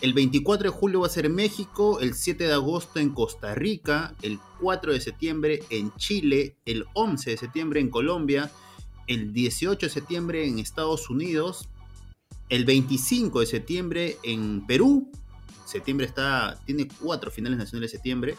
El 0.01 0.15
24 0.15 0.71
de 0.71 0.77
julio 0.77 1.01
va 1.01 1.09
a 1.09 1.11
ser 1.11 1.29
México, 1.29 2.01
el 2.01 2.15
7 2.15 2.45
de 2.45 2.55
agosto 2.55 3.01
en 3.01 3.11
Costa 3.11 3.55
Rica, 3.55 4.15
el 4.23 4.39
4 4.59 4.95
de 4.95 5.01
septiembre 5.01 5.63
en 5.69 5.93
Chile, 5.97 6.57
el 6.65 6.87
11 6.95 7.31
de 7.31 7.37
septiembre 7.37 7.81
en 7.81 7.91
Colombia, 7.91 8.51
el 9.07 9.35
18 9.35 9.87
de 9.87 9.93
septiembre 9.93 10.49
en 10.49 10.59
Estados 10.59 11.11
Unidos, 11.11 11.69
el 12.49 12.65
25 12.65 13.41
de 13.41 13.47
septiembre 13.47 14.17
en 14.23 14.67
Perú, 14.67 15.11
septiembre 15.67 16.07
está, 16.07 16.59
tiene 16.65 16.89
cuatro 17.01 17.31
finales 17.31 17.59
nacionales 17.59 17.93
de 17.93 17.99
septiembre, 17.99 18.37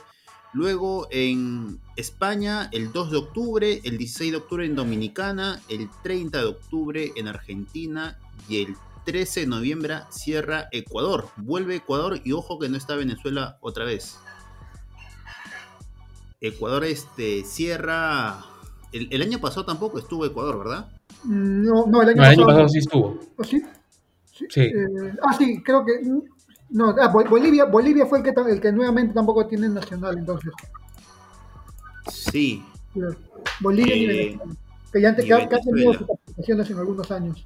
luego 0.54 1.08
en 1.12 1.80
España 1.96 2.70
el 2.72 2.92
2 2.92 3.12
de 3.12 3.18
octubre, 3.18 3.82
el 3.84 4.00
16 4.00 4.32
de 4.32 4.38
octubre 4.38 4.66
en 4.66 4.76
Dominicana, 4.76 5.62
el 5.70 5.88
30 6.02 6.40
de 6.40 6.46
octubre 6.46 7.12
en 7.16 7.28
Argentina 7.28 8.18
y 8.50 8.64
el 8.64 8.76
13 9.06 9.42
de 9.42 9.48
noviembre 9.48 9.96
cierra 10.10 10.68
Ecuador. 10.72 11.30
Vuelve 11.38 11.76
Ecuador 11.76 12.20
y 12.24 12.34
ojo 12.34 12.60
que 12.60 12.70
no 12.70 12.78
está 12.78 12.96
Venezuela 12.96 13.58
otra 13.62 13.86
vez. 13.86 14.18
Ecuador 16.40 16.84
este, 16.84 17.44
cierra. 17.44 18.44
El, 18.92 19.22
año 19.22 19.40
pasado 19.40 19.66
tampoco 19.66 20.00
estuvo 20.00 20.26
Ecuador, 20.26 20.60
¿verdad? 20.60 20.90
No, 21.24 21.86
no, 21.86 22.02
el 22.02 22.20
año, 22.20 22.46
pasado, 22.46 22.68
sí 22.68 22.80
estuvo. 22.80 23.20
¿Oh, 23.38 23.44
¿Sí? 23.44 23.62
Sí. 24.50 24.62
Eh, 24.62 25.16
ah, 25.24 25.34
sí, 25.38 25.62
creo 25.64 25.86
que. 25.86 26.02
No, 26.72 26.96
ah, 27.00 27.08
Bolivia, 27.08 27.66
Bolivia 27.66 28.06
fue 28.06 28.20
el 28.20 28.24
que, 28.24 28.34
el 28.50 28.60
que 28.60 28.72
nuevamente 28.72 29.14
tampoco 29.14 29.46
tiene 29.46 29.70
nacional, 29.70 30.18
entonces. 30.18 30.52
Sí. 32.12 32.66
Bolivia 33.60 33.96
y 33.96 34.04
eh, 34.04 34.08
Venezuela. 34.08 34.56
Que 34.92 35.02
ya 35.02 35.10
antes 35.10 35.26
que, 35.26 35.34
ha 35.34 35.48
tenido 35.48 35.94
sus 35.94 36.08
participaciones 36.08 36.70
en 36.70 36.78
algunos 36.80 37.12
años. 37.12 37.46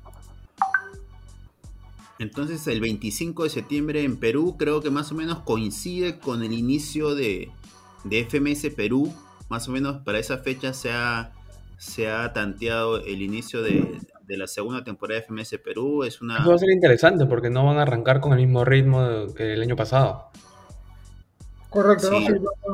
Entonces 2.18 2.66
el 2.68 2.80
25 2.80 3.44
de 3.44 3.50
septiembre 3.50 4.04
en 4.04 4.18
Perú 4.18 4.56
creo 4.58 4.82
que 4.82 4.90
más 4.90 5.12
o 5.12 5.16
menos 5.16 5.40
coincide 5.40 6.18
con 6.20 6.44
el 6.44 6.54
inicio 6.54 7.14
de, 7.14 7.52
FMS 8.04 8.74
Perú. 8.76 9.14
Más 9.50 9.68
o 9.68 9.72
menos 9.72 9.98
para 9.98 10.18
esa 10.18 10.38
fecha 10.38 10.74
se 10.74 10.92
ha, 10.92 11.32
se 11.78 12.10
ha 12.10 12.32
tanteado 12.34 12.98
el 12.98 13.22
inicio 13.22 13.62
de, 13.62 14.00
la 14.28 14.48
segunda 14.48 14.84
temporada 14.84 15.20
de 15.20 15.26
FMS 15.26 15.60
Perú. 15.64 16.04
Es 16.04 16.22
una... 16.22 16.38
Eso 16.40 16.50
va 16.50 16.56
a 16.56 16.60
ser 16.60 16.72
interesante 16.72 17.26
porque 17.26 17.50
no 17.50 17.66
van 17.66 17.78
a 17.78 17.82
arrancar 17.82 18.22
con 18.22 18.32
el 18.34 18.40
mismo 18.40 18.64
ritmo 18.64 19.34
que 19.36 19.54
el 19.54 19.62
año 19.62 19.76
pasado. 19.76 20.30
Correcto, 21.70 22.10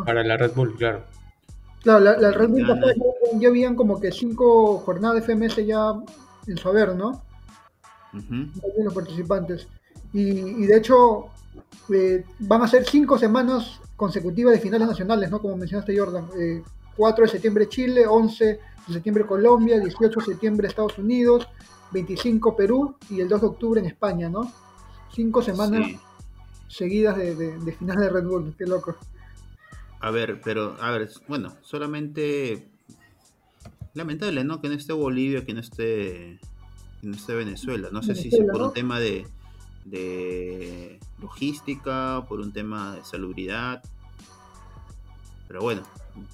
Para 0.06 0.24
la 0.24 0.38
Red 0.38 0.52
Bull, 0.54 0.76
claro. 0.76 1.04
Claro, 1.82 2.00
la, 2.00 2.32
Red 2.32 2.50
Bull 2.50 2.68
ya, 3.40 3.48
habían 3.48 3.76
como 3.76 4.00
que 4.00 4.12
cinco 4.12 4.78
jornadas 4.78 5.26
de 5.26 5.34
FMS 5.34 5.66
ya 5.66 5.94
en 6.46 6.58
su 6.58 6.70
¿no? 8.14 8.84
los 8.84 8.94
participantes. 8.94 9.68
Y, 10.14 10.66
de 10.66 10.78
hecho, 10.78 11.28
eh, 11.94 12.26
van 12.40 12.62
a 12.64 12.68
ser 12.68 12.86
cinco 12.86 13.18
semanas 13.18 13.80
consecutivas 13.96 14.54
de 14.54 14.60
finales 14.60 14.88
nacionales, 14.88 15.30
¿no? 15.30 15.40
Como 15.40 15.58
mencionaste, 15.58 15.98
Jordan. 15.98 16.28
4 16.98 17.24
eh, 17.24 17.28
de 17.28 17.32
septiembre 17.32 17.70
Chile, 17.70 18.06
11 18.08 18.46
de 18.46 18.94
septiembre 18.94 19.26
Colombia, 19.26 19.80
18 19.80 20.20
de 20.20 20.26
septiembre 20.26 20.68
Estados 20.68 20.98
Unidos, 20.98 21.48
25 21.92 22.56
Perú 22.56 22.96
y 23.10 23.22
el 23.22 23.30
2 23.30 23.42
de 23.42 23.48
octubre 23.48 23.80
en 23.80 23.86
España, 23.86 24.30
¿no? 24.30 24.52
Cinco 25.14 25.42
semanas 25.42 25.88
seguidas 26.68 27.18
de, 27.18 27.36
de, 27.36 27.72
finales 27.74 28.04
de 28.04 28.10
Red 28.10 28.26
Bull, 28.26 28.56
qué 28.58 28.66
loco. 28.66 28.96
A 30.00 30.10
ver, 30.10 30.42
pero, 30.44 30.76
a 30.80 30.90
ver, 30.92 31.10
bueno, 31.28 31.54
solamente 31.62 32.70
lamentable, 33.94 34.44
¿no? 34.44 34.62
Que 34.62 34.70
no 34.70 34.76
esté 34.76 34.94
Bolivia, 34.94 35.46
que 35.46 35.54
no 35.54 35.60
esté 35.60 36.40
no 37.02 37.18
Venezuela. 37.28 37.90
No 37.92 38.02
sé 38.04 38.16
si 38.16 38.30
es 38.30 38.38
por 38.52 38.62
un 38.62 38.74
tema 38.74 39.00
de, 39.00 39.26
de 39.86 41.00
logística, 41.22 42.24
por 42.28 42.40
un 42.40 42.52
tema 42.52 42.96
de 42.96 43.04
salubridad. 43.04 43.82
Pero 45.48 45.62
bueno, 45.62 45.82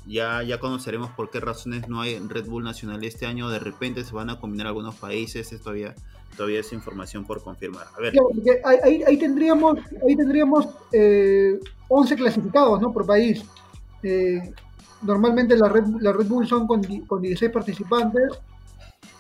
ya, 0.05 0.43
ya 0.43 0.59
conoceremos 0.59 1.11
por 1.11 1.29
qué 1.29 1.39
razones 1.39 1.87
no 1.87 2.01
hay 2.01 2.19
Red 2.19 2.45
Bull 2.45 2.63
Nacional 2.63 3.03
este 3.03 3.25
año. 3.25 3.49
De 3.49 3.59
repente 3.59 4.03
se 4.03 4.13
van 4.13 4.29
a 4.29 4.39
combinar 4.39 4.67
algunos 4.67 4.95
países. 4.95 5.51
Esto 5.51 5.65
todavía, 5.65 5.95
todavía 6.35 6.59
es 6.59 6.73
información 6.73 7.25
por 7.25 7.41
confirmar. 7.41 7.87
A 7.97 8.01
ver. 8.01 8.13
ahí, 8.63 9.17
tendríamos, 9.17 9.79
ahí 10.07 10.15
tendríamos 10.15 10.67
eh, 10.91 11.59
11 11.87 12.15
clasificados 12.15 12.81
¿no? 12.81 12.93
por 12.93 13.05
país. 13.05 13.43
Eh, 14.03 14.53
normalmente 15.01 15.55
la 15.55 15.69
Red, 15.69 15.85
la 15.99 16.13
Red 16.13 16.27
Bull 16.27 16.47
son 16.47 16.67
con, 16.67 16.83
con 17.05 17.21
16 17.21 17.51
participantes 17.51 18.39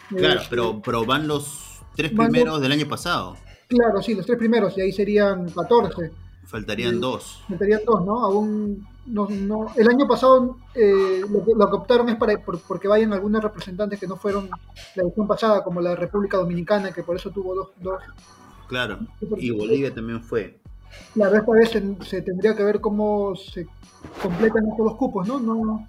Claro, 0.09 0.41
pero, 0.49 0.81
pero 0.81 1.05
van 1.05 1.27
los 1.27 1.81
tres 1.95 2.11
primeros 2.11 2.61
del 2.61 2.71
año 2.71 2.87
pasado. 2.87 3.37
Claro, 3.67 4.01
sí, 4.01 4.15
los 4.15 4.25
tres 4.25 4.37
primeros, 4.37 4.77
y 4.77 4.81
ahí 4.81 4.91
serían 4.91 5.49
14. 5.49 6.11
Faltarían 6.45 7.01
dos. 7.01 7.43
Faltarían 7.49 7.81
dos, 7.85 8.05
¿no? 8.05 8.23
Aún 8.23 8.87
no, 9.05 9.27
no. 9.29 9.67
El 9.75 9.89
año 9.89 10.07
pasado 10.07 10.57
eh, 10.73 11.21
lo, 11.29 11.43
que, 11.43 11.51
lo, 11.53 11.69
que, 11.69 11.75
optaron 11.75 12.09
es 12.09 12.15
para 12.15 12.37
porque 12.39 12.87
vayan 12.87 13.13
algunos 13.13 13.43
representantes 13.43 13.99
que 13.99 14.07
no 14.07 14.15
fueron 14.15 14.49
la 14.95 15.03
edición 15.03 15.27
pasada, 15.27 15.63
como 15.63 15.81
la 15.81 15.95
República 15.95 16.37
Dominicana, 16.37 16.91
que 16.91 17.03
por 17.03 17.15
eso 17.15 17.31
tuvo 17.31 17.55
dos. 17.55 17.69
dos 17.81 18.01
claro, 18.67 18.99
y 19.37 19.51
Bolivia 19.51 19.93
también 19.93 20.21
fue. 20.21 20.59
La 21.15 21.27
esta 21.27 21.51
vez 21.51 21.69
se, 21.69 21.95
se, 22.05 22.21
tendría 22.21 22.55
que 22.55 22.63
ver 22.63 22.79
cómo 22.79 23.35
se 23.35 23.67
completan 24.21 24.67
estos 24.69 24.85
dos 24.85 24.95
cupos, 24.95 25.27
¿no? 25.27 25.39
No, 25.39 25.87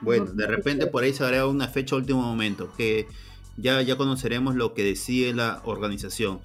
bueno, 0.00 0.26
de 0.26 0.46
repente 0.46 0.86
por 0.86 1.02
ahí 1.02 1.12
se 1.12 1.24
hará 1.24 1.46
una 1.46 1.68
fecha 1.68 1.96
último 1.96 2.22
momento, 2.22 2.72
que 2.76 3.08
ya, 3.56 3.82
ya 3.82 3.96
conoceremos 3.96 4.54
lo 4.54 4.74
que 4.74 4.84
decide 4.84 5.34
la 5.34 5.60
organización. 5.64 6.40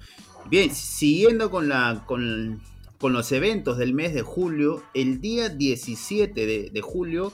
Bien, 0.50 0.74
siguiendo 0.74 1.50
con, 1.50 1.68
la, 1.68 2.04
con, 2.06 2.60
los 3.00 3.32
eventos 3.32 3.78
del 3.78 3.94
mes 3.94 4.14
de 4.14 4.22
julio, 4.22 4.82
el 4.94 5.20
día 5.20 5.48
17 5.48 6.70
de, 6.70 6.80
julio 6.80 7.32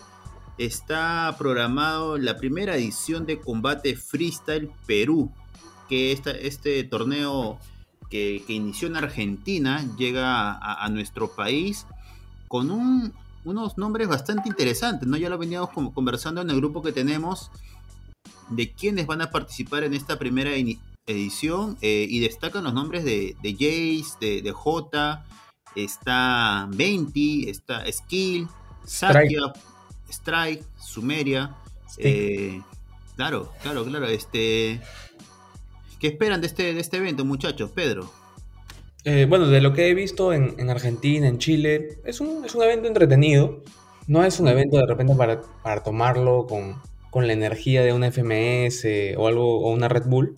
está 0.58 1.34
programado 1.38 2.18
la 2.18 2.36
primera 2.36 2.76
edición 2.76 3.24
de 3.24 3.38
Combate 3.38 3.96
Freestyle 3.96 4.70
Perú, 4.86 5.32
que 5.88 6.12
este 6.12 6.84
torneo 6.84 7.58
que, 8.10 8.44
inició 8.48 8.88
en 8.88 8.96
Argentina 8.96 9.84
llega 9.96 10.58
a 10.60 10.88
nuestro 10.90 11.34
país 11.34 11.86
con 12.48 12.70
un 12.70 13.12
unos 13.44 13.78
nombres 13.78 14.08
bastante 14.08 14.48
interesantes, 14.48 15.08
¿no? 15.08 15.16
Ya 15.16 15.28
lo 15.28 15.38
veníamos 15.38 15.70
como 15.70 15.92
conversando 15.92 16.40
en 16.40 16.50
el 16.50 16.56
grupo 16.56 16.82
que 16.82 16.92
tenemos 16.92 17.50
de 18.50 18.72
quienes 18.72 19.06
van 19.06 19.22
a 19.22 19.30
participar 19.30 19.84
en 19.84 19.94
esta 19.94 20.18
primera 20.18 20.50
edición 21.06 21.78
eh, 21.80 22.06
y 22.08 22.20
destacan 22.20 22.64
los 22.64 22.74
nombres 22.74 23.04
de, 23.04 23.36
de 23.42 23.52
Jace, 23.52 24.18
de, 24.20 24.42
de 24.42 24.52
J, 24.52 25.24
está 25.74 26.68
Venti, 26.70 27.48
está 27.48 27.84
Skill, 27.90 28.48
Satya, 28.84 29.52
Strike, 30.08 30.64
Sumeria. 30.78 31.54
Eh, 31.98 32.60
claro, 33.16 33.52
claro, 33.62 33.84
claro. 33.84 34.06
Este, 34.06 34.80
¿Qué 35.98 36.08
esperan 36.08 36.40
de 36.40 36.48
este, 36.48 36.74
de 36.74 36.80
este 36.80 36.96
evento, 36.96 37.24
muchachos? 37.24 37.70
Pedro. 37.70 38.10
Eh, 39.04 39.26
bueno, 39.28 39.46
de 39.46 39.60
lo 39.60 39.72
que 39.72 39.88
he 39.88 39.94
visto 39.94 40.32
en, 40.32 40.68
Argentina, 40.68 41.26
en 41.26 41.38
Chile, 41.38 42.00
es 42.04 42.20
un, 42.20 42.44
evento 42.62 42.88
entretenido. 42.88 43.62
No 44.06 44.24
es 44.24 44.40
un 44.40 44.48
evento 44.48 44.76
de 44.76 44.86
repente 44.86 45.14
para, 45.14 45.82
tomarlo 45.82 46.46
con, 46.46 47.26
la 47.26 47.32
energía 47.32 47.82
de 47.82 47.92
una 47.92 48.10
FMS 48.10 48.84
o 49.16 49.26
algo, 49.26 49.60
o 49.60 49.72
una 49.72 49.88
Red 49.88 50.06
Bull. 50.06 50.34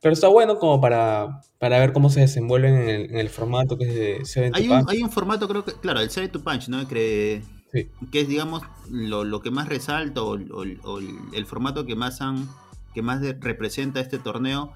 Pero 0.00 0.12
está 0.12 0.28
bueno 0.28 0.58
como 0.58 0.80
para, 0.80 1.40
para 1.58 1.78
ver 1.78 1.92
cómo 1.92 2.10
se 2.10 2.20
desenvuelven 2.20 2.74
en 2.74 3.16
el, 3.16 3.28
formato 3.30 3.78
que 3.78 4.18
es 4.18 4.34
de 4.34 4.50
hay 4.52 4.68
un, 4.68 4.84
Hay 4.88 5.02
un 5.02 5.10
formato, 5.10 5.48
creo 5.48 5.64
que, 5.64 5.72
claro, 5.72 6.00
el 6.00 6.10
Seven 6.10 6.30
to 6.30 6.42
Punch, 6.42 6.68
¿no? 6.68 6.86
Que, 6.86 7.42
que 7.72 8.20
es, 8.20 8.28
digamos, 8.28 8.62
lo, 8.90 9.40
que 9.40 9.50
más 9.50 9.68
resalta 9.68 10.22
o, 10.22 10.34
el 10.34 11.46
formato 11.46 11.86
que 11.86 11.94
más, 11.94 12.20
han, 12.20 12.48
que 12.92 13.02
más 13.02 13.22
representa 13.40 14.00
este 14.00 14.18
torneo 14.18 14.74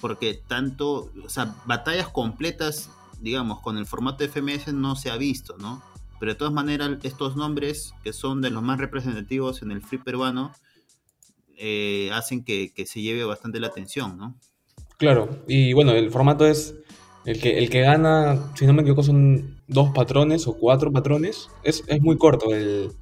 porque 0.00 0.40
tanto, 0.46 1.10
o 1.24 1.28
sea, 1.28 1.54
batallas 1.66 2.08
completas, 2.08 2.90
digamos, 3.20 3.60
con 3.60 3.76
el 3.78 3.86
formato 3.86 4.24
de 4.24 4.28
FMS 4.28 4.72
no 4.72 4.96
se 4.96 5.10
ha 5.10 5.16
visto, 5.16 5.56
¿no? 5.58 5.82
Pero 6.18 6.32
de 6.32 6.38
todas 6.38 6.52
maneras, 6.52 6.90
estos 7.02 7.36
nombres, 7.36 7.94
que 8.02 8.12
son 8.12 8.42
de 8.42 8.50
los 8.50 8.62
más 8.62 8.78
representativos 8.78 9.62
en 9.62 9.70
el 9.70 9.80
free 9.80 9.98
peruano, 9.98 10.52
eh, 11.56 12.10
hacen 12.12 12.44
que, 12.44 12.72
se 12.86 13.00
lleve 13.00 13.24
bastante 13.24 13.60
la 13.60 13.68
atención, 13.68 14.18
¿no? 14.18 14.34
Claro, 14.98 15.44
y 15.48 15.72
bueno, 15.72 15.92
el 15.92 16.10
formato 16.10 16.46
es 16.46 16.74
el 17.24 17.40
que, 17.40 17.58
el 17.58 17.70
que 17.70 17.80
gana, 17.80 18.52
si 18.54 18.66
no 18.66 18.72
me 18.72 18.82
equivoco, 18.82 19.02
son 19.02 19.62
dos 19.66 19.90
patrones 19.94 20.46
o 20.46 20.54
cuatro 20.54 20.92
patrones. 20.92 21.48
Es, 21.62 21.84
muy 22.00 22.18
corto 22.18 22.54
el, 22.54 22.92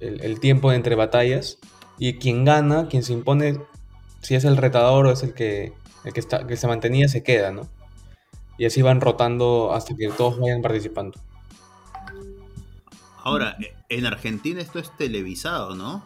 el, 0.00 0.40
tiempo 0.40 0.72
entre 0.72 0.94
batallas. 0.94 1.58
Y 1.98 2.14
quien 2.14 2.44
gana, 2.44 2.88
quien 2.88 3.02
se 3.02 3.12
impone, 3.12 3.60
si 4.20 4.34
es 4.34 4.44
el 4.44 4.56
retador 4.56 5.06
o 5.06 5.12
es 5.12 5.22
el 5.22 5.34
que, 5.34 5.72
el 6.06 6.12
que, 6.12 6.20
está, 6.20 6.46
que 6.46 6.56
se 6.56 6.68
mantenía 6.68 7.08
se 7.08 7.22
queda, 7.22 7.50
¿no? 7.50 7.68
Y 8.56 8.64
así 8.64 8.80
van 8.80 9.00
rotando 9.00 9.72
hasta 9.74 9.94
que 9.94 10.08
todos 10.08 10.38
vayan 10.38 10.62
participando. 10.62 11.20
Ahora, 13.22 13.56
en 13.88 14.06
Argentina 14.06 14.60
esto 14.60 14.78
es 14.78 14.96
televisado, 14.96 15.74
¿no? 15.74 16.04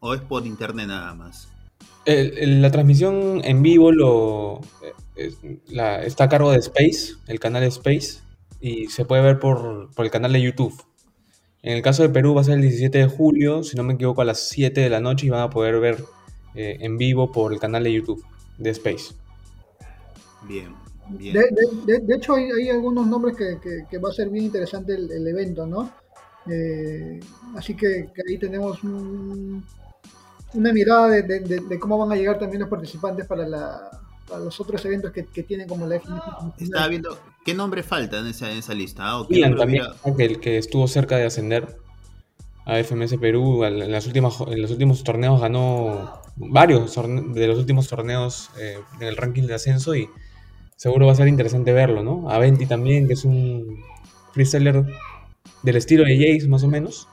¿O 0.00 0.14
es 0.14 0.20
por 0.20 0.46
internet 0.46 0.88
nada 0.88 1.14
más? 1.14 1.48
la 2.06 2.70
transmisión 2.72 3.42
en 3.44 3.62
vivo 3.62 3.92
lo, 3.92 4.60
eh, 5.14 5.32
está 6.02 6.24
a 6.24 6.28
cargo 6.28 6.50
de 6.50 6.58
Space, 6.58 7.14
el 7.28 7.38
canal 7.38 7.62
Space, 7.64 8.20
y 8.58 8.88
se 8.88 9.04
puede 9.04 9.22
ver 9.22 9.38
por, 9.38 9.90
el 9.96 10.10
canal 10.10 10.32
de 10.32 10.40
YouTube. 10.40 10.74
En 11.62 11.76
el 11.76 11.82
caso 11.82 12.02
de 12.02 12.08
Perú 12.08 12.34
va 12.34 12.40
a 12.40 12.44
ser 12.44 12.54
el 12.54 12.62
17 12.62 12.98
de 12.98 13.06
julio, 13.06 13.62
si 13.62 13.76
no 13.76 13.84
me 13.84 13.94
equivoco, 13.94 14.22
a 14.22 14.24
las 14.24 14.48
7 14.48 14.80
de 14.80 14.90
la 14.90 15.00
noche 15.00 15.26
y 15.26 15.30
van 15.30 15.42
a 15.42 15.50
poder 15.50 15.78
ver 15.78 16.04
eh, 16.54 16.78
en 16.80 16.98
vivo 16.98 17.30
por 17.30 17.52
el 17.52 17.60
canal 17.60 17.84
de 17.84 17.92
YouTube 17.92 18.24
de 18.60 18.70
Space. 18.70 19.14
Bien, 20.42 20.74
bien. 21.08 21.36
De, 21.86 22.14
hecho, 22.14 22.34
hay, 22.34 22.68
algunos 22.68 23.06
nombres 23.06 23.36
que, 23.36 23.98
va 23.98 24.10
a 24.10 24.12
ser 24.12 24.28
bien 24.28 24.44
interesante 24.44 24.94
el, 24.94 25.26
evento, 25.26 25.66
¿no? 25.66 25.90
Eh, 26.48 27.20
así 27.56 27.74
que, 27.74 28.10
ahí 28.28 28.38
tenemos 28.38 28.78
una 28.84 30.72
mirada 30.72 31.08
de, 31.08 31.78
cómo 31.80 31.98
van 31.98 32.12
a 32.12 32.16
llegar 32.16 32.38
también 32.38 32.60
los 32.60 32.70
participantes 32.70 33.26
para, 33.26 33.46
los 34.38 34.60
otros 34.60 34.84
eventos 34.84 35.12
que, 35.12 35.42
tienen 35.42 35.66
como 35.66 35.86
la 35.86 35.98
FMS. 35.98 36.22
Estaba 36.58 36.88
viendo, 36.88 37.18
¿qué 37.44 37.54
nombre 37.54 37.82
falta 37.82 38.18
en 38.18 38.26
esa, 38.26 38.50
en 38.50 38.58
esa 38.58 38.74
lista? 38.74 39.02
Ah, 39.04 39.26
también, 39.58 39.84
que, 40.16 40.24
el 40.24 40.40
que 40.40 40.58
estuvo 40.58 40.86
cerca 40.86 41.16
de 41.16 41.24
ascender 41.24 41.79
a 42.64 42.78
FMS 42.82 43.16
Perú, 43.18 43.64
en, 43.64 43.90
las 43.90 44.06
últimas, 44.06 44.40
en 44.46 44.62
los 44.62 44.70
últimos 44.70 45.02
torneos 45.02 45.40
ganó 45.40 46.20
varios 46.36 46.94
de 46.94 47.46
los 47.46 47.58
últimos 47.58 47.88
torneos 47.88 48.50
eh, 48.58 48.78
en 49.00 49.06
el 49.06 49.16
ranking 49.16 49.44
de 49.44 49.54
ascenso 49.54 49.94
y 49.94 50.08
seguro 50.76 51.06
va 51.06 51.12
a 51.12 51.16
ser 51.16 51.28
interesante 51.28 51.72
verlo, 51.72 52.02
¿no? 52.02 52.30
A 52.30 52.38
Venti 52.38 52.66
también, 52.66 53.06
que 53.06 53.14
es 53.14 53.24
un 53.24 53.82
freestyler 54.32 54.84
del 55.62 55.76
estilo 55.76 56.04
de 56.04 56.16
Jace, 56.16 56.48
más 56.48 56.64
o 56.64 56.68
menos. 56.68 57.08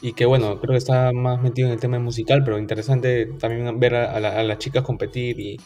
Y 0.00 0.12
que 0.12 0.26
bueno, 0.26 0.60
creo 0.60 0.72
que 0.72 0.78
está 0.78 1.12
más 1.12 1.40
metido 1.40 1.68
en 1.68 1.74
el 1.74 1.80
tema 1.80 1.98
musical, 1.98 2.44
pero 2.44 2.58
interesante 2.58 3.26
también 3.40 3.80
ver 3.80 3.94
a, 3.94 4.20
las 4.20 4.58
chicas 4.58 4.84
competir 4.84 5.40
y, 5.40 5.56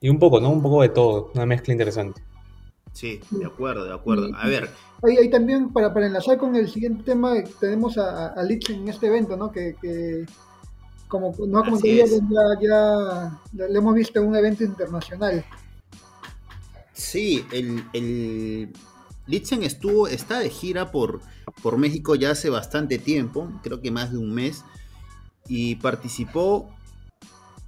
y, 0.00 0.08
un 0.08 0.18
poco, 0.18 0.40
¿no? 0.40 0.50
Un 0.50 0.62
poco 0.62 0.82
de 0.82 0.88
todo, 0.88 1.30
una 1.34 1.46
mezcla 1.46 1.72
interesante. 1.72 2.22
Sí, 2.96 3.20
de 3.30 3.44
acuerdo, 3.44 3.84
de 3.84 3.92
acuerdo. 3.92 4.30
A 4.34 4.48
ver. 4.48 4.70
Ahí, 5.02 5.28
también, 5.28 5.70
para, 5.70 5.92
para 5.92 6.06
enlazar 6.06 6.38
con 6.38 6.56
el 6.56 6.66
siguiente 6.66 7.02
tema, 7.04 7.34
tenemos 7.60 7.98
a, 7.98 8.28
a 8.28 8.42
en 8.42 8.88
este 8.88 9.08
evento, 9.08 9.36
¿no? 9.36 9.52
Que, 9.52 10.24
como 11.06 11.34
no 11.46 11.62
como 11.62 11.78
ya, 11.78 12.06
ya, 12.58 13.68
le 13.68 13.78
hemos 13.78 13.94
visto 13.94 14.18
en 14.18 14.28
un 14.28 14.34
evento 14.34 14.64
internacional. 14.64 15.44
Sí, 16.94 17.44
el, 17.52 17.84
el 17.92 18.72
Litzen 19.26 19.62
estuvo, 19.62 20.08
está 20.08 20.38
de 20.38 20.48
gira 20.48 20.90
por, 20.90 21.20
por 21.62 21.76
México 21.76 22.14
ya 22.14 22.30
hace 22.30 22.48
bastante 22.48 22.96
tiempo, 22.96 23.52
creo 23.62 23.82
que 23.82 23.90
más 23.90 24.10
de 24.10 24.16
un 24.16 24.32
mes, 24.32 24.64
y 25.46 25.74
participó 25.74 26.74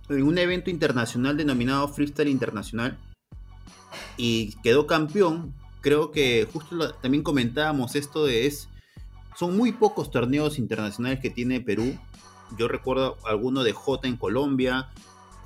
en 0.08 0.22
un 0.22 0.38
evento 0.38 0.70
internacional 0.70 1.36
denominado 1.36 1.86
Freestyle 1.88 2.30
Internacional 2.30 2.96
y 4.16 4.52
quedó 4.62 4.86
campeón. 4.86 5.54
Creo 5.80 6.10
que 6.10 6.46
justo 6.52 6.94
también 6.94 7.22
comentábamos 7.22 7.94
esto 7.94 8.26
de 8.26 8.46
es, 8.46 8.68
son 9.36 9.56
muy 9.56 9.72
pocos 9.72 10.10
torneos 10.10 10.58
internacionales 10.58 11.20
que 11.20 11.30
tiene 11.30 11.60
Perú. 11.60 11.96
Yo 12.58 12.66
recuerdo 12.66 13.16
alguno 13.24 13.62
de 13.62 13.72
J 13.72 14.08
en 14.08 14.16
Colombia, 14.16 14.88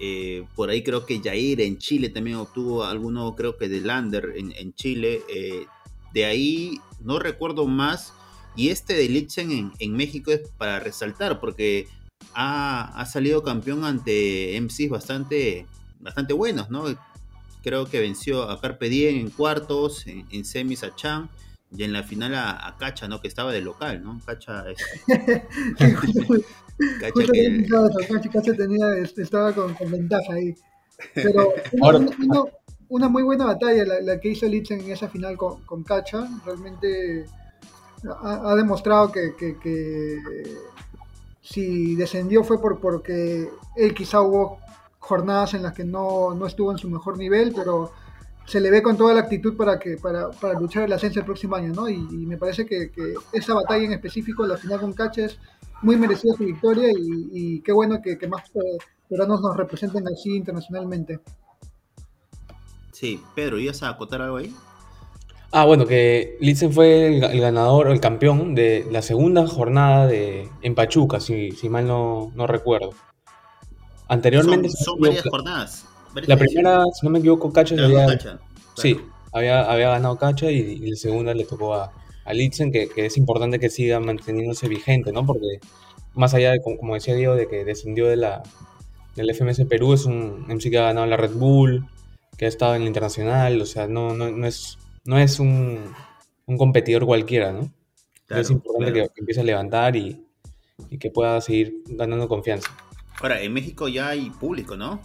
eh, 0.04 0.44
por 0.56 0.68
ahí 0.68 0.82
creo 0.82 1.06
que 1.06 1.20
Jair 1.20 1.60
en 1.60 1.78
Chile 1.78 2.08
también 2.08 2.36
obtuvo 2.36 2.82
alguno, 2.82 3.36
creo 3.36 3.56
que 3.56 3.68
de 3.68 3.80
Lander 3.80 4.32
en, 4.36 4.74
Chile. 4.74 5.22
Eh, 5.28 5.66
de 6.12 6.24
ahí 6.24 6.80
no 7.00 7.20
recuerdo 7.20 7.66
más. 7.66 8.12
Y 8.56 8.68
este 8.68 8.94
de 8.94 9.08
Litzen 9.08 9.72
en, 9.78 9.92
México 9.92 10.32
es 10.32 10.40
para 10.58 10.80
resaltar 10.80 11.40
porque 11.40 11.86
ha, 12.34 13.06
salido 13.10 13.42
campeón 13.42 13.84
ante 13.84 14.60
MCs 14.60 14.90
bastante, 14.90 15.66
bastante 16.00 16.34
buenos, 16.34 16.68
¿no? 16.68 16.84
Creo 17.62 17.86
que 17.86 18.00
venció 18.00 18.42
a 18.50 18.60
Carpe 18.60 18.88
Diem 18.88 19.16
en 19.16 19.30
cuartos, 19.30 20.06
en, 20.06 20.44
semis 20.44 20.82
a 20.84 20.94
Chan 20.94 21.30
y 21.76 21.84
en 21.84 21.92
la 21.92 22.02
final 22.02 22.34
a, 22.34 22.76
Cacha, 22.78 23.08
¿no? 23.08 23.20
Que 23.20 23.28
estaba 23.28 23.52
de 23.52 23.60
local, 23.60 24.02
¿no? 24.02 24.20
Cacha 24.24 24.64
es... 24.70 24.78
Cacha, 28.32 28.54
tenía, 28.54 28.98
estaba 28.98 29.52
con, 29.52 29.76
ventaja 29.90 30.34
ahí. 30.34 30.54
Pero 31.14 31.52
una, 32.88 33.08
muy 33.08 33.22
buena 33.22 33.46
batalla 33.46 33.84
la, 34.00 34.20
que 34.20 34.30
hizo 34.30 34.46
Litzen 34.46 34.80
en 34.80 34.90
esa 34.92 35.08
final 35.08 35.36
con, 35.36 35.62
con 35.62 35.82
Cacha. 35.82 36.28
Realmente 36.44 37.26
ha, 38.04 38.54
demostrado 38.56 39.12
que, 39.12 39.34
que, 39.36 40.18
si 41.40 41.94
descendió 41.96 42.44
fue 42.44 42.60
por, 42.60 42.80
porque 42.80 43.48
él 43.76 43.94
quizá 43.94 44.20
hubo 44.20 44.58
jornadas 45.02 45.54
en 45.54 45.64
las 45.64 45.74
que 45.74 45.84
no, 45.84 46.32
no, 46.32 46.46
estuvo 46.46 46.70
en 46.70 46.78
su 46.78 46.88
mejor 46.88 47.18
nivel, 47.18 47.52
pero 47.54 47.90
se 48.46 48.60
le 48.60 48.70
ve 48.70 48.82
con 48.82 48.96
toda 48.96 49.12
la 49.12 49.20
actitud 49.20 49.56
para 49.56 49.78
que 49.78 49.96
para, 49.96 50.30
para 50.30 50.58
luchar 50.58 50.84
el 50.84 50.92
ascenso 50.92 51.18
el 51.18 51.26
próximo 51.26 51.56
año, 51.56 51.72
¿no? 51.72 51.88
Y, 51.88 51.98
me 52.00 52.36
parece 52.36 52.64
que, 52.64 52.92
esa 53.32 53.54
batalla 53.54 53.84
en 53.84 53.92
específico, 53.92 54.46
la 54.46 54.56
final 54.56 54.80
con 54.80 54.92
Cacha, 54.92 55.24
es 55.24 55.38
muy 55.82 55.96
merecida 55.96 56.34
su 56.36 56.44
victoria 56.44 56.88
y, 56.96 57.60
qué 57.62 57.72
bueno 57.72 58.00
que, 58.00 58.16
más 58.28 58.44
eh, 58.54 58.78
peruanos 59.08 59.40
nos 59.40 59.56
representen 59.56 60.06
así 60.06 60.36
internacionalmente. 60.36 61.18
Sí, 62.92 63.20
Pedro, 63.34 63.58
¿ibas 63.58 63.82
a 63.82 63.88
acotar 63.88 64.22
algo 64.22 64.36
ahí? 64.36 64.54
Ah, 65.50 65.64
bueno, 65.64 65.84
que 65.84 66.38
Litzen 66.40 66.72
fue 66.72 67.18
el, 67.18 67.40
ganador, 67.40 67.88
el 67.88 68.00
campeón 68.00 68.54
de 68.54 68.86
la 68.90 69.02
segunda 69.02 69.46
jornada 69.48 70.06
de, 70.06 70.48
en 70.62 70.74
Pachuca, 70.76 71.18
si, 71.18 71.50
si 71.50 71.68
mal 71.68 71.88
no, 71.88 72.30
no 72.36 72.46
recuerdo. 72.46 72.94
Anteriormente. 74.12 74.68
Son, 74.70 74.98
varias 75.00 75.24
jornadas. 75.28 75.86
la 76.26 76.36
primera, 76.36 76.84
si 76.92 77.06
no 77.06 77.10
me 77.10 77.18
equivoco, 77.18 77.52
Cacha, 77.52 77.74
había, 77.82 78.06
sí, 78.76 78.98
había, 79.32 79.62
había 79.70 79.90
ganado 79.90 80.16
Cacha 80.16 80.50
y, 80.50 80.78
la 80.78 80.96
segunda 80.96 81.34
le 81.34 81.44
tocó 81.44 81.74
a, 81.74 81.92
a 82.24 82.32
Litzen, 82.32 82.70
que, 82.72 82.88
que, 82.88 83.06
es 83.06 83.16
importante 83.16 83.58
que 83.58 83.70
siga 83.70 84.00
manteniéndose 84.00 84.68
vigente, 84.68 85.12
¿no? 85.12 85.24
Porque 85.24 85.60
más 86.14 86.34
allá 86.34 86.52
de, 86.52 86.60
como 86.60 86.94
decía 86.94 87.14
Diego, 87.14 87.34
de 87.34 87.48
que 87.48 87.64
descendió 87.64 88.06
de 88.06 88.16
la, 88.16 88.42
del 89.16 89.34
FMS 89.34 89.64
Perú, 89.64 89.94
es 89.94 90.04
un 90.04 90.44
MC 90.48 90.70
que 90.70 90.78
ha 90.78 90.84
ganado 90.84 91.06
la 91.06 91.16
Red 91.16 91.32
Bull, 91.32 91.88
que 92.36 92.44
ha 92.44 92.48
estado 92.48 92.74
en 92.74 92.82
la 92.82 92.88
internacional, 92.88 93.60
o 93.60 93.66
sea, 93.66 93.86
no, 93.86 94.14
no, 94.14 94.30
no 94.30 94.46
es 94.46 94.78
no 95.04 95.18
es 95.18 95.40
un, 95.40 95.94
competidor 96.58 97.06
cualquiera, 97.06 97.52
¿no? 97.52 97.72
es 98.28 98.50
importante 98.50 98.92
que, 98.92 99.08
empiece 99.16 99.40
a 99.40 99.44
levantar 99.44 99.96
y, 99.96 100.24
que 100.98 101.10
pueda 101.10 101.40
seguir 101.40 101.82
ganando 101.86 102.28
confianza. 102.28 102.68
Ahora, 103.22 103.40
en 103.40 103.52
México 103.52 103.88
ya 103.88 104.08
hay 104.08 104.30
público, 104.30 104.76
¿no? 104.76 105.00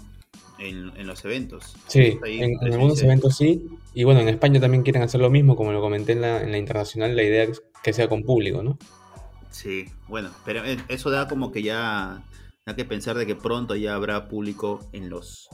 En, 0.60 1.06
los 1.06 1.24
eventos. 1.24 1.76
Sí, 1.88 2.18
en, 2.26 2.58
algunos 2.62 3.02
eventos 3.04 3.38
sí. 3.38 3.68
Y 3.94 4.04
bueno, 4.04 4.22
en 4.22 4.30
España 4.30 4.60
también 4.60 4.84
quieren 4.84 5.04
hacer 5.04 5.22
lo 5.22 5.30
mismo, 5.30 5.56
como 5.56 5.72
lo 5.72 5.80
comenté 5.82 6.14
en 6.14 6.22
la, 6.22 6.42
en 6.42 6.52
la 6.52 6.58
internacional, 6.58 7.16
la 7.16 7.24
idea 7.24 7.44
es 7.44 7.62
que 7.84 7.94
sea 7.94 8.10
con 8.10 8.24
público, 8.24 8.64
¿no? 8.64 8.78
Sí, 9.52 9.86
bueno, 10.08 10.32
pero 10.46 10.66
e, 10.66 10.78
eso 10.88 11.10
da 11.10 11.28
como 11.28 11.52
que 11.52 11.62
ya 11.62 12.24
hay 12.66 12.76
que 12.76 12.86
pensar 12.86 13.18
de 13.18 13.26
que 13.26 13.36
pronto 13.36 13.76
ya 13.76 13.96
habrá 13.96 14.28
público 14.28 14.88
en 14.92 15.10
los 15.10 15.48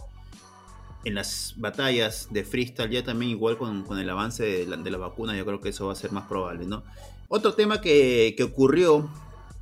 en 1.06 1.16
las 1.16 1.56
batallas 1.58 2.28
de 2.32 2.44
freestyle, 2.44 2.90
ya 2.90 3.04
también 3.04 3.32
igual 3.32 3.58
con, 3.58 3.86
el 4.00 4.10
avance 4.10 4.66
de 4.66 4.92
la, 4.92 4.98
vacuna, 4.98 5.36
yo 5.36 5.46
creo 5.46 5.60
que 5.60 5.70
eso 5.70 5.88
va 5.88 5.94
a 5.94 5.96
ser 5.98 6.12
más 6.12 6.28
probable, 6.28 6.66
¿no? 6.66 6.84
Otro 7.28 7.54
tema 7.54 7.82
que, 7.82 8.36
ocurrió 8.44 9.10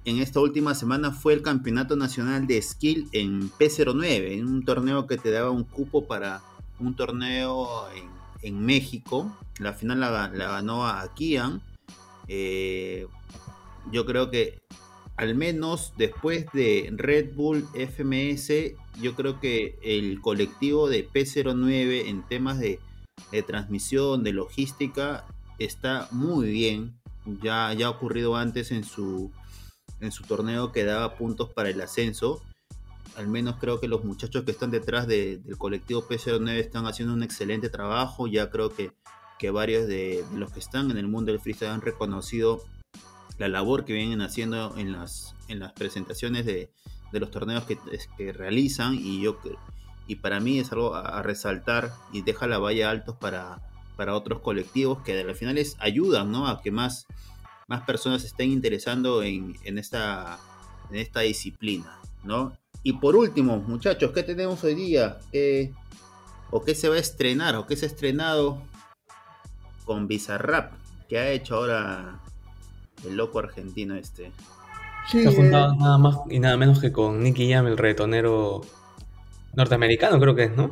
en 0.05 0.19
esta 0.19 0.39
última 0.39 0.73
semana 0.73 1.11
fue 1.11 1.33
el 1.33 1.41
Campeonato 1.41 1.95
Nacional 1.95 2.47
de 2.47 2.61
Skill 2.61 3.07
en 3.11 3.51
P09, 3.51 4.31
en 4.31 4.47
un 4.47 4.65
torneo 4.65 5.05
que 5.05 5.17
te 5.17 5.31
daba 5.31 5.51
un 5.51 5.63
cupo 5.63 6.07
para 6.07 6.41
un 6.79 6.95
torneo 6.95 7.85
en, 8.41 8.65
México. 8.65 9.37
La 9.59 9.73
final 9.73 9.99
la, 9.99 10.27
ganó 10.27 10.87
a 10.87 11.13
Kian. 11.13 11.61
Eh, 12.27 13.05
yo 13.91 14.05
creo 14.05 14.31
que 14.31 14.59
al 15.17 15.35
menos 15.35 15.93
después 15.97 16.47
de 16.51 16.91
Red 16.95 17.35
Bull 17.35 17.67
FMS, 17.75 18.73
yo 18.99 19.13
creo 19.13 19.39
que 19.39 19.77
el 19.83 20.19
colectivo 20.19 20.89
de 20.89 21.07
P09 21.07 22.07
en 22.07 22.23
temas 22.23 22.57
de, 22.59 22.79
transmisión, 23.45 24.23
de 24.23 24.33
logística, 24.33 25.25
está 25.59 26.07
muy 26.11 26.49
bien. 26.49 26.95
Ya, 27.43 27.71
ya 27.73 27.85
ha 27.85 27.89
ocurrido 27.91 28.35
antes 28.35 28.71
en 28.71 28.83
su, 28.83 29.31
en 30.01 30.11
su 30.11 30.23
torneo 30.23 30.71
que 30.71 30.83
daba 30.83 31.15
puntos 31.15 31.51
para 31.53 31.69
el 31.69 31.79
ascenso. 31.81 32.41
Al 33.15 33.27
menos 33.27 33.55
creo 33.59 33.79
que 33.79 33.87
los 33.87 34.03
muchachos 34.03 34.43
que 34.43 34.51
están 34.51 34.71
detrás 34.71 35.07
del 35.07 35.57
colectivo 35.57 36.07
P09 36.07 36.57
están 36.57 36.85
haciendo 36.87 37.13
un 37.13 37.23
excelente 37.23 37.69
trabajo. 37.69 38.27
Ya 38.27 38.49
creo 38.49 38.73
que, 38.73 38.91
que 39.39 39.51
varios 39.51 39.87
de, 39.87 40.23
de 40.31 40.39
los 40.39 40.51
que 40.51 40.59
están 40.59 40.91
en 40.91 40.97
el 40.97 41.07
mundo 41.07 41.31
del 41.31 41.41
freestyle 41.41 41.71
han 41.71 41.81
reconocido 41.81 42.63
la 43.41 43.47
labor 43.47 43.85
que 43.85 43.93
vienen 43.93 44.21
haciendo 44.21 44.77
en 44.77 44.91
las, 44.91 45.35
en 45.47 45.59
las 45.59 45.73
presentaciones 45.73 46.45
de, 46.45 46.71
los 47.11 47.31
torneos 47.31 47.65
que, 47.65 48.31
realizan 48.31 48.93
y 48.93 49.21
yo 49.21 49.37
y 50.07 50.15
para 50.17 50.39
mí 50.39 50.59
es 50.59 50.71
algo 50.71 50.95
a, 50.95 51.21
resaltar 51.23 51.91
y 52.13 52.21
deja 52.21 52.47
la 52.47 52.59
valla 52.59 52.89
altos 52.89 53.17
para, 53.17 53.59
para 53.97 54.15
otros 54.15 54.41
colectivos 54.41 55.01
que 55.01 55.19
al 55.19 55.35
final 55.35 55.59
ayudan 55.79 56.31
¿no? 56.31 56.47
a 56.47 56.61
que 56.61 56.71
más, 56.71 57.07
más 57.71 57.84
personas 57.84 58.25
estén 58.25 58.51
interesando 58.51 59.23
en, 59.23 59.55
esta, 59.77 60.38
en 60.89 60.97
esta 60.97 61.21
disciplina. 61.21 61.97
¿no? 62.25 62.51
Y 62.84 62.93
por 62.93 63.15
último, 63.15 63.57
muchachos, 63.57 64.12
¿qué 64.12 64.23
tenemos 64.23 64.62
hoy 64.65 64.75
día? 64.75 65.19
Eh, 65.31 65.71
¿O 66.49 66.65
qué 66.65 66.75
se 66.75 66.89
va 66.89 66.95
a 66.95 66.99
estrenar? 66.99 67.55
¿O 67.55 67.65
qué 67.65 67.77
se 67.77 67.86
ha 67.86 67.88
estrenado 67.88 68.57
con 69.86 70.10
Bizarrap? 70.10 70.73
¿Qué 71.07 71.17
ha 71.17 71.29
hecho 71.29 71.55
ahora 71.55 72.19
el 73.05 73.15
loco 73.15 73.39
argentino 73.39 73.95
este? 73.95 74.34
Sí, 75.10 75.23
se 75.23 75.29
ha 75.29 75.31
juntado 75.31 75.71
eh, 75.71 75.77
nada 75.79 75.97
más 75.97 76.17
y 76.29 76.39
nada 76.39 76.57
menos 76.57 76.81
que 76.81 76.91
con 76.91 77.23
Nicky 77.23 77.53
Jam, 77.53 77.67
el 77.67 77.77
retonero 77.77 78.62
norteamericano, 79.53 80.19
creo 80.19 80.36
que 80.36 80.43
es, 80.43 80.55
¿no? 80.57 80.71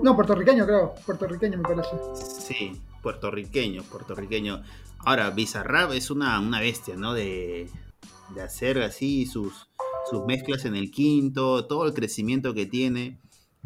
No, 0.00 0.14
puertorriqueño, 0.14 0.64
creo. 0.64 0.94
Puertorriqueño, 1.04 1.58
me 1.58 1.64
parece. 1.64 1.90
Sí, 2.14 2.80
puertorriqueño, 3.02 3.82
puertorriqueño. 3.82 4.62
Ahora, 4.98 5.30
Bizarrap 5.30 5.92
es 5.92 6.10
una, 6.10 6.38
una 6.40 6.60
bestia, 6.60 6.96
¿no? 6.96 7.12
De, 7.12 7.68
de 8.34 8.42
hacer 8.42 8.80
así 8.82 9.26
sus, 9.26 9.68
sus 10.08 10.24
mezclas 10.24 10.64
en 10.64 10.76
el 10.76 10.90
quinto, 10.90 11.66
todo 11.66 11.86
el 11.86 11.94
crecimiento 11.94 12.54
que 12.54 12.66
tiene. 12.66 13.18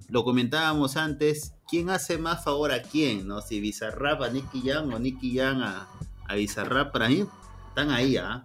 Lo 0.08 0.24
comentábamos 0.24 0.96
antes, 0.96 1.54
¿quién 1.68 1.90
hace 1.90 2.18
más 2.18 2.44
favor 2.44 2.72
a 2.72 2.82
quién? 2.82 3.26
¿no? 3.26 3.40
Si 3.40 3.60
Bizarrap 3.60 4.22
a 4.22 4.28
Nicky 4.28 4.62
Jam 4.62 4.92
o 4.92 4.98
Nicky 4.98 5.36
Jam 5.36 5.62
a, 5.62 5.88
a 6.28 6.34
Bizarrap, 6.34 6.92
para 6.92 7.08
mí 7.08 7.24
están 7.68 7.90
ahí, 7.90 8.16
¿ah? 8.16 8.44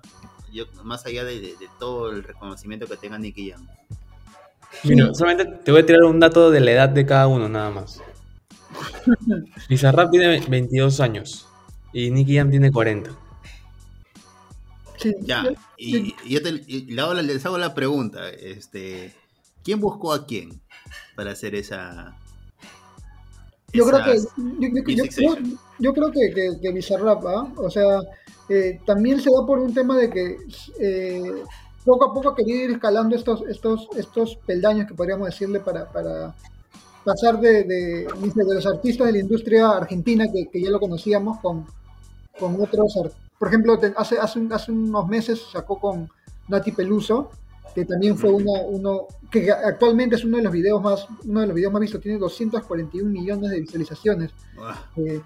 más 0.84 1.06
allá 1.06 1.23
de, 1.23 1.56
todo 1.80 2.12
el 2.12 2.23
reconocimiento 2.23 2.88
que 2.88 2.97
tenga 2.97 3.17
Nicky 3.17 3.51
Jam. 3.51 3.67
Mira, 4.84 5.13
solamente 5.13 5.60
te 5.63 5.71
voy 5.71 5.82
a 5.82 5.86
tirar 5.86 6.04
un 6.04 6.19
dato 6.19 6.49
de 6.49 6.62
la 6.62 6.71
edad 6.71 6.89
de 6.89 7.06
cada 7.06 7.27
uno, 7.27 7.49
nada 7.49 7.69
más. 7.69 8.01
Bizarrap 9.69 10.11
tiene 10.11 10.39
22 10.47 10.99
años 10.99 11.47
y 11.93 12.09
Nicky 12.11 12.37
Jam 12.37 12.49
tiene 12.49 12.71
40. 12.71 13.11
Ya, 15.21 15.43
y, 15.77 16.13
yo 16.29 16.43
te, 16.43 16.51
les 16.51 17.45
hago 17.45 17.57
la 17.57 17.73
pregunta, 17.73 18.29
este, 18.29 19.11
¿quién 19.63 19.79
buscó 19.79 20.13
a 20.13 20.27
quién 20.27 20.61
para 21.15 21.31
hacer 21.31 21.55
esa... 21.55 22.15
Yo 23.73 23.85
creo 23.85 24.03
que, 24.03 24.19
yo, 25.79 25.93
creo 25.93 26.11
que, 26.11 26.59
que, 26.61 26.71
Bizarrap, 26.71 27.25
¿ah? 27.25 27.47
o 27.55 27.69
sea, 27.69 28.01
eh, 28.49 28.79
también 28.85 29.19
se 29.21 29.29
da 29.31 29.45
por 29.47 29.59
un 29.59 29.73
tema 29.73 29.97
de 29.97 30.09
que 30.09 30.37
eh, 30.79 31.43
poco 31.85 32.05
a 32.05 32.13
poco 32.13 32.29
ha 32.29 32.35
querido 32.35 32.65
ir 32.65 32.71
escalando 32.71 33.15
estos, 33.15 33.43
estos, 33.47 33.87
estos 33.95 34.35
peldaños 34.45 34.87
que 34.87 34.93
podríamos 34.93 35.27
decirle 35.27 35.61
para, 35.61 35.89
para 35.89 36.35
pasar 37.03 37.39
de, 37.39 37.63
de, 37.63 38.07
de, 38.07 38.55
los 38.55 38.65
artistas 38.65 39.07
de 39.07 39.13
la 39.13 39.19
industria 39.19 39.69
argentina 39.69 40.25
que, 40.31 40.49
que 40.51 40.61
ya 40.61 40.69
lo 40.69 40.79
conocíamos 40.79 41.39
con, 41.39 41.65
con 42.39 42.55
otros 42.61 42.97
por 43.41 43.47
ejemplo, 43.47 43.73
hace, 43.97 44.19
hace, 44.19 44.39
hace, 44.51 44.71
unos 44.71 45.07
meses 45.07 45.41
sacó 45.51 45.79
con 45.79 46.07
Nati 46.47 46.73
Peluso, 46.73 47.31
que 47.73 47.85
también 47.85 48.15
fue 48.15 48.29
uno, 48.29 49.07
que 49.31 49.51
actualmente 49.51 50.15
es 50.15 50.23
uno 50.23 50.37
de 50.37 50.43
los 50.43 50.53
videos 50.53 50.79
más, 50.79 51.07
uno 51.25 51.41
de 51.41 51.47
los 51.47 51.55
videos 51.55 51.73
más 51.73 51.81
vistos, 51.81 52.01
tiene 52.01 52.19
241 52.19 53.09
millones 53.09 53.49
de 53.49 53.61
visualizaciones. 53.61 54.29
Eh, 54.95 55.23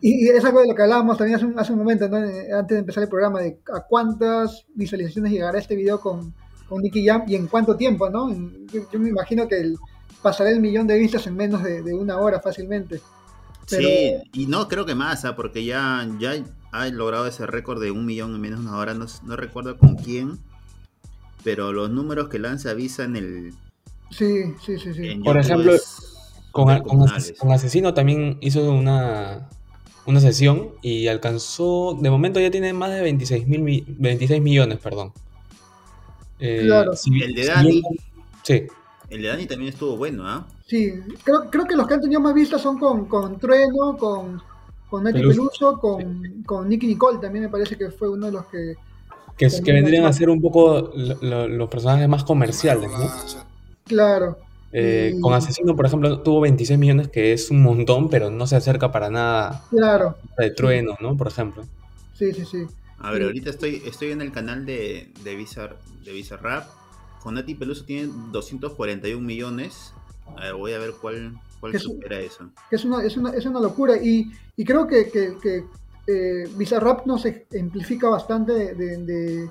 y, 0.00 0.26
es 0.26 0.42
algo 0.42 0.62
de 0.62 0.68
lo 0.68 0.74
que 0.74 0.82
hablábamos 0.84 1.18
también 1.18 1.36
hace 1.36 1.44
un, 1.44 1.58
hace 1.58 1.72
un 1.74 1.80
momento, 1.80 2.06
antes 2.06 2.68
de 2.68 2.78
empezar 2.78 3.02
el 3.02 3.10
programa, 3.10 3.40
de 3.40 3.58
a 3.74 3.82
cuántas 3.82 4.64
visualizaciones 4.74 5.32
llegará 5.32 5.58
este 5.58 5.76
video 5.76 6.00
con, 6.00 6.32
con 6.66 6.80
Nicky 6.80 7.06
Jam 7.06 7.24
y 7.26 7.34
en 7.34 7.46
cuánto 7.46 7.76
tiempo, 7.76 8.08
¿no? 8.08 8.30
Yo, 8.72 8.98
me 8.98 9.10
imagino 9.10 9.46
que 9.46 9.60
el, 9.60 9.76
pasará 10.22 10.50
el 10.50 10.60
millón 10.60 10.86
de 10.86 10.98
vistas 10.98 11.26
en 11.26 11.36
menos 11.36 11.62
de, 11.62 11.94
una 11.94 12.18
hora 12.18 12.40
fácilmente. 12.40 13.00
Sí, 13.66 14.14
y 14.32 14.46
no 14.46 14.68
creo 14.68 14.84
que 14.84 14.94
más, 14.94 15.24
¿ah? 15.24 15.36
porque 15.36 15.64
ya, 15.64 16.06
ya 16.18 16.34
ha 16.72 16.88
logrado 16.88 17.26
ese 17.26 17.46
récord 17.46 17.80
de 17.80 17.90
un 17.90 18.06
millón 18.06 18.34
en 18.34 18.40
menos 18.40 18.60
de 18.60 18.66
una 18.66 18.78
hora. 18.78 18.94
No, 18.94 19.36
recuerdo 19.36 19.76
con 19.76 19.96
quién, 19.96 20.38
pero 21.44 21.72
los 21.72 21.90
números 21.90 22.28
que 22.28 22.38
lanza 22.38 22.70
avisan 22.70 23.16
el. 23.16 23.52
Sí, 24.10 24.54
sí, 24.64 24.78
sí. 24.78 24.92
sí. 24.94 25.14
Por 25.24 25.38
ejemplo, 25.38 25.72
con, 26.50 26.70
Asesino 27.50 27.94
también 27.94 28.36
hizo 28.40 28.70
una, 28.72 29.48
una 30.06 30.20
sesión 30.20 30.72
y 30.82 31.06
alcanzó. 31.06 31.96
De 32.00 32.10
momento 32.10 32.40
ya 32.40 32.50
tiene 32.50 32.72
más 32.72 32.90
de 32.90 33.00
26, 33.00 33.46
mil, 33.46 33.84
26 33.98 34.42
millones, 34.42 34.78
perdón. 34.78 35.12
Eh, 36.38 36.62
claro. 36.64 36.92
el 37.22 37.34
de 37.34 37.46
Dani. 37.46 37.82
sí. 38.42 38.66
El 39.12 39.22
de 39.22 39.28
Dani 39.28 39.46
también 39.46 39.72
estuvo 39.72 39.96
bueno, 39.96 40.26
¿ah? 40.26 40.46
Sí, 40.66 40.92
creo, 41.22 41.50
creo 41.50 41.66
que 41.66 41.76
los 41.76 41.86
que 41.86 41.94
han 41.94 42.00
tenido 42.00 42.20
más 42.20 42.34
vistas 42.34 42.60
son 42.60 42.78
con, 42.78 43.06
con 43.06 43.38
Trueno, 43.38 43.96
con 43.96 44.42
con 44.92 45.04
Nati 45.04 45.20
Peluso, 45.20 45.78
con, 45.80 46.42
con 46.44 46.68
Nicky 46.68 46.86
Nicole 46.86 47.18
también 47.18 47.46
me 47.46 47.50
parece 47.50 47.78
que 47.78 47.90
fue 47.90 48.10
uno 48.10 48.26
de 48.26 48.32
los 48.32 48.44
que... 48.48 48.74
Que, 49.38 49.48
que 49.48 49.72
vendrían 49.72 50.04
a 50.04 50.12
ser 50.12 50.28
un 50.28 50.38
poco 50.38 50.92
los 50.92 51.70
personajes 51.70 52.06
más 52.10 52.24
comerciales, 52.24 52.90
¿no? 52.90 53.10
Claro. 53.86 54.36
Eh, 54.70 55.16
con 55.22 55.32
Asesino, 55.32 55.74
por 55.74 55.86
ejemplo, 55.86 56.20
tuvo 56.20 56.42
26 56.42 56.78
millones, 56.78 57.08
que 57.08 57.32
es 57.32 57.50
un 57.50 57.62
montón, 57.62 58.10
pero 58.10 58.30
no 58.30 58.46
se 58.46 58.56
acerca 58.56 58.92
para 58.92 59.08
nada 59.08 59.64
claro. 59.70 60.18
de 60.36 60.50
Trueno, 60.50 60.98
¿no? 61.00 61.16
Por 61.16 61.28
ejemplo. 61.28 61.64
Sí, 62.14 62.34
sí, 62.34 62.44
sí. 62.44 62.66
A 62.98 63.12
ver, 63.12 63.22
ahorita 63.22 63.48
estoy, 63.48 63.82
estoy 63.86 64.10
en 64.10 64.20
el 64.20 64.30
canal 64.30 64.66
de, 64.66 65.10
de, 65.24 65.34
Visa, 65.34 65.70
de 66.04 66.36
Rap. 66.36 66.68
Con 67.22 67.34
Nati 67.34 67.54
Peluso 67.54 67.84
tiene 67.84 68.10
241 68.32 69.24
millones. 69.24 69.92
A 70.36 70.40
ver, 70.40 70.54
voy 70.54 70.72
a 70.72 70.78
ver 70.78 70.92
cuál, 71.00 71.38
¿Cuál 71.60 71.78
supera 71.78 72.18
eso? 72.18 72.50
es 72.70 72.84
una, 72.84 73.04
es 73.04 73.16
una, 73.16 73.30
es 73.30 73.46
una 73.46 73.60
locura 73.60 73.96
y, 73.96 74.32
y 74.56 74.64
creo 74.64 74.86
que, 74.86 75.10
que, 75.10 75.36
que 75.40 75.64
eh, 76.06 76.48
Bizarrap 76.56 77.06
nos 77.06 77.24
ejemplifica 77.24 78.08
bastante 78.08 78.74
de, 78.74 79.48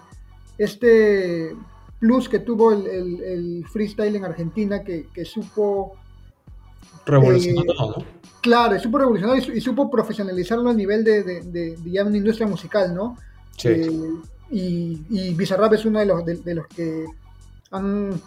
este 0.57 1.55
plus 1.99 2.27
que 2.27 2.39
tuvo 2.39 2.73
el, 2.73 2.87
el, 3.21 3.65
freestyle 3.71 4.15
en 4.15 4.25
Argentina 4.25 4.83
que, 4.83 5.07
que 5.13 5.23
supo... 5.23 5.95
Revolucionar 7.05 7.63
eh, 7.63 7.73
todo, 7.77 8.05
Claro, 8.41 8.77
supo 8.79 8.97
revolucionar 8.97 9.37
y, 9.37 9.61
supo 9.61 9.89
profesionalizarlo 9.89 10.69
a 10.69 10.73
nivel 10.73 11.03
de, 11.03 11.23
de, 11.23 11.77
ya 11.85 12.03
una 12.03 12.17
industria 12.17 12.47
musical, 12.47 12.93
¿no? 12.93 13.17
Sí. 13.55 13.69
Eh, 13.69 14.11
y, 14.51 15.01
y 15.09 15.33
Bizarrap 15.35 15.73
es 15.73 15.85
uno 15.85 15.99
de 15.99 16.05
los, 16.07 16.25
de, 16.25 16.55
los 16.55 16.67
que 16.67 17.05
han 17.71 18.21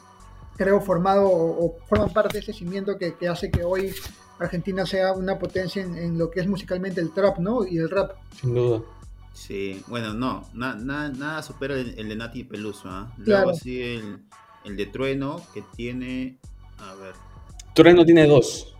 creo, 0.56 0.80
formado 0.80 1.28
o, 1.28 1.76
forman 1.86 2.12
parte 2.12 2.34
de 2.34 2.38
ese 2.40 2.52
cimiento 2.52 2.96
que, 2.96 3.14
hace 3.28 3.50
que 3.50 3.64
hoy 3.64 3.92
Argentina 4.38 4.86
sea 4.86 5.12
una 5.12 5.38
potencia 5.38 5.82
en, 5.82 6.18
lo 6.18 6.30
que 6.30 6.40
es 6.40 6.48
musicalmente 6.48 7.00
el 7.00 7.12
trap, 7.12 7.38
¿no? 7.38 7.66
Y 7.66 7.78
el 7.78 7.90
rap. 7.90 8.12
Sin 8.40 8.54
duda. 8.54 8.82
Sí, 9.32 9.82
bueno, 9.88 10.14
no, 10.14 10.48
nada 10.54 11.42
supera 11.42 11.74
el, 11.74 12.08
de 12.08 12.16
Nati 12.16 12.44
Peluso, 12.44 12.88
¿ah? 12.88 13.12
Luego 13.18 13.50
así 13.50 13.82
el, 13.82 14.20
el, 14.64 14.76
de 14.76 14.86
Trueno, 14.86 15.42
que 15.52 15.64
tiene, 15.76 16.38
a 16.78 16.94
ver. 16.94 17.14
Trueno 17.74 18.04
tiene 18.04 18.26
dos. 18.26 18.76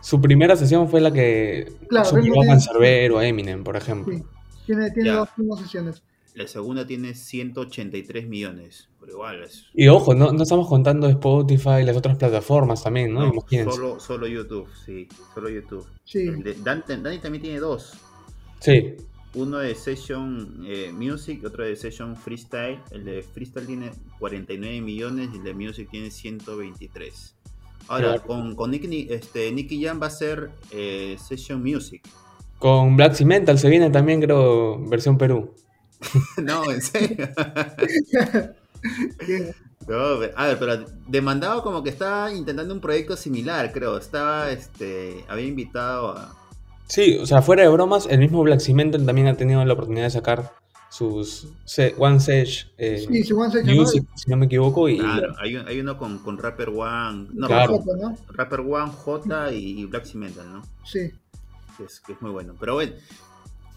Su 0.00 0.20
primera 0.20 0.56
sesión 0.56 0.88
fue 0.88 1.00
la 1.00 1.12
que 1.12 1.72
claro, 1.88 2.08
subió 2.08 2.42
a 2.42 2.46
Cancerbero, 2.46 3.18
a 3.18 3.26
Eminem, 3.26 3.62
por 3.62 3.76
ejemplo. 3.76 4.16
Sí, 4.16 4.24
tiene, 4.66 4.90
tiene 4.90 5.10
dos, 5.10 5.28
dos 5.36 5.60
sesiones. 5.60 6.02
La 6.34 6.48
segunda 6.48 6.86
tiene 6.86 7.14
183 7.14 8.26
millones, 8.26 8.89
pero 9.10 9.18
igual 9.18 9.42
es... 9.42 9.66
Y 9.74 9.88
ojo, 9.88 10.14
no, 10.14 10.32
no 10.32 10.42
estamos 10.42 10.68
contando 10.68 11.08
Spotify 11.08 11.80
y 11.82 11.84
las 11.84 11.96
otras 11.96 12.16
plataformas 12.16 12.82
también, 12.82 13.12
¿no? 13.12 13.32
solo, 13.64 13.98
solo 13.98 14.26
YouTube, 14.26 14.68
sí, 14.84 15.08
solo 15.34 15.48
YouTube. 15.48 15.86
Sí. 16.04 16.30
Dani, 16.62 16.82
también 17.18 17.42
tiene 17.42 17.58
dos. 17.58 17.94
Sí. 18.60 18.94
Uno 19.34 19.58
de 19.58 19.74
Session 19.74 20.64
eh, 20.66 20.92
Music, 20.92 21.44
otro 21.44 21.64
de 21.64 21.76
Session 21.76 22.16
Freestyle. 22.16 22.80
El 22.90 23.04
de 23.04 23.22
Freestyle 23.22 23.66
tiene 23.66 23.90
49 24.18 24.80
millones 24.80 25.30
y 25.32 25.38
el 25.38 25.44
de 25.44 25.54
Music 25.54 25.88
tiene 25.90 26.10
123. 26.10 27.34
Ahora, 27.88 28.20
con, 28.20 28.54
con 28.54 28.70
Nicky, 28.70 29.08
este, 29.10 29.50
Nicky 29.50 29.84
Jam 29.84 30.00
va 30.00 30.06
a 30.06 30.10
ser 30.10 30.50
eh, 30.70 31.16
Session 31.18 31.62
Music. 31.62 32.02
Con 32.58 32.96
Black 32.96 33.14
Cimental 33.14 33.58
se 33.58 33.68
viene 33.68 33.90
también, 33.90 34.20
creo, 34.20 34.78
versión 34.86 35.16
Perú. 35.16 35.54
no, 36.42 36.70
en 36.70 36.80
serio. 36.80 37.28
a 40.36 40.46
ver, 40.46 40.58
pero 40.58 40.84
demandado 41.08 41.62
como 41.62 41.82
que 41.82 41.90
estaba 41.90 42.32
intentando 42.32 42.74
un 42.74 42.80
proyecto 42.80 43.16
similar, 43.16 43.72
creo. 43.72 43.96
Estaba, 43.96 44.50
este, 44.50 45.24
había 45.28 45.46
invitado 45.46 46.10
a... 46.10 46.36
Sí, 46.86 47.18
o 47.20 47.26
sea, 47.26 47.40
fuera 47.40 47.62
de 47.62 47.68
bromas, 47.68 48.06
el 48.10 48.18
mismo 48.18 48.42
Black 48.42 48.60
Cement 48.60 48.92
también 49.04 49.28
ha 49.28 49.36
tenido 49.36 49.64
la 49.64 49.72
oportunidad 49.74 50.06
de 50.06 50.10
sacar 50.10 50.52
sus 50.90 51.46
One 51.98 52.18
Sage, 52.18 52.66
eh, 52.76 53.06
sí, 53.08 53.22
su 53.22 53.38
One 53.38 53.62
Music, 53.62 54.04
si 54.16 54.28
no 54.28 54.36
me 54.36 54.46
equivoco. 54.46 54.88
Y... 54.88 54.98
Claro, 54.98 55.34
hay, 55.38 55.54
hay 55.56 55.78
uno 55.78 55.96
con, 55.96 56.18
con, 56.18 56.36
Rapper 56.36 56.70
One, 56.70 57.28
no, 57.32 57.46
claro. 57.46 57.80
Rapper, 58.28 58.60
One, 58.60 58.90
J 58.90 59.52
y 59.52 59.84
Black 59.84 60.04
Cement, 60.04 60.36
¿no? 60.36 60.62
Sí. 60.84 61.12
Que 61.76 61.84
es, 61.84 62.00
que 62.00 62.12
es 62.12 62.20
muy 62.20 62.32
bueno. 62.32 62.54
Pero 62.58 62.74
bueno, 62.74 62.92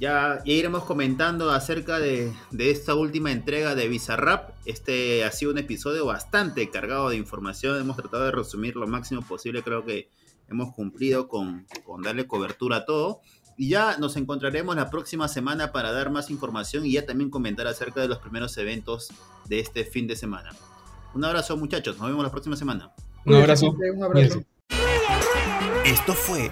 ya, 0.04 0.42
iremos 0.44 0.84
comentando 0.84 1.50
acerca 1.50 1.98
de, 1.98 2.34
esta 2.60 2.94
última 2.94 3.32
entrega 3.32 3.74
de 3.74 3.88
Bizarrap. 3.88 4.50
Este 4.66 5.24
ha 5.24 5.32
sido 5.32 5.52
un 5.52 5.60
episodio 5.60 6.06
bastante 6.06 6.70
cargado 6.70 7.08
de 7.08 7.16
información. 7.16 7.80
Hemos 7.80 7.96
tratado 7.96 8.26
de 8.26 8.32
resumir 8.32 8.76
lo 8.76 8.86
máximo 8.86 9.22
posible. 9.22 9.64
Creo 9.64 9.86
que 9.86 10.10
hemos 10.50 10.74
cumplido 10.74 11.30
con, 11.30 11.66
darle 12.04 12.28
cobertura 12.28 12.78
a 12.78 12.86
todo. 12.86 13.22
Y 13.58 13.70
ya 13.70 13.98
nos 13.98 14.18
encontraremos 14.18 14.76
la 14.76 14.90
próxima 14.90 15.30
semana 15.30 15.72
para 15.72 15.94
dar 15.94 16.12
más 16.12 16.30
información 16.30 16.86
y 16.86 16.92
ya 16.92 17.06
también 17.06 17.30
comentar 17.30 17.66
acerca 17.68 18.02
de 18.02 18.10
los 18.10 18.18
primeros 18.18 18.58
eventos 18.58 19.08
de 19.48 19.62
este 19.62 19.86
fin 19.86 20.06
de 20.08 20.18
semana. 20.18 20.50
Un 21.14 21.24
abrazo 21.24 21.56
muchachos, 21.56 21.98
nos 21.98 22.08
vemos 22.08 22.26
la 22.26 22.32
próxima 22.32 22.58
semana. 22.58 22.92
Un 23.26 23.36
abrazo. 23.36 23.72
Un 23.72 24.04
abrazo. 24.04 24.44
Esto 25.86 26.14
fue 26.14 26.52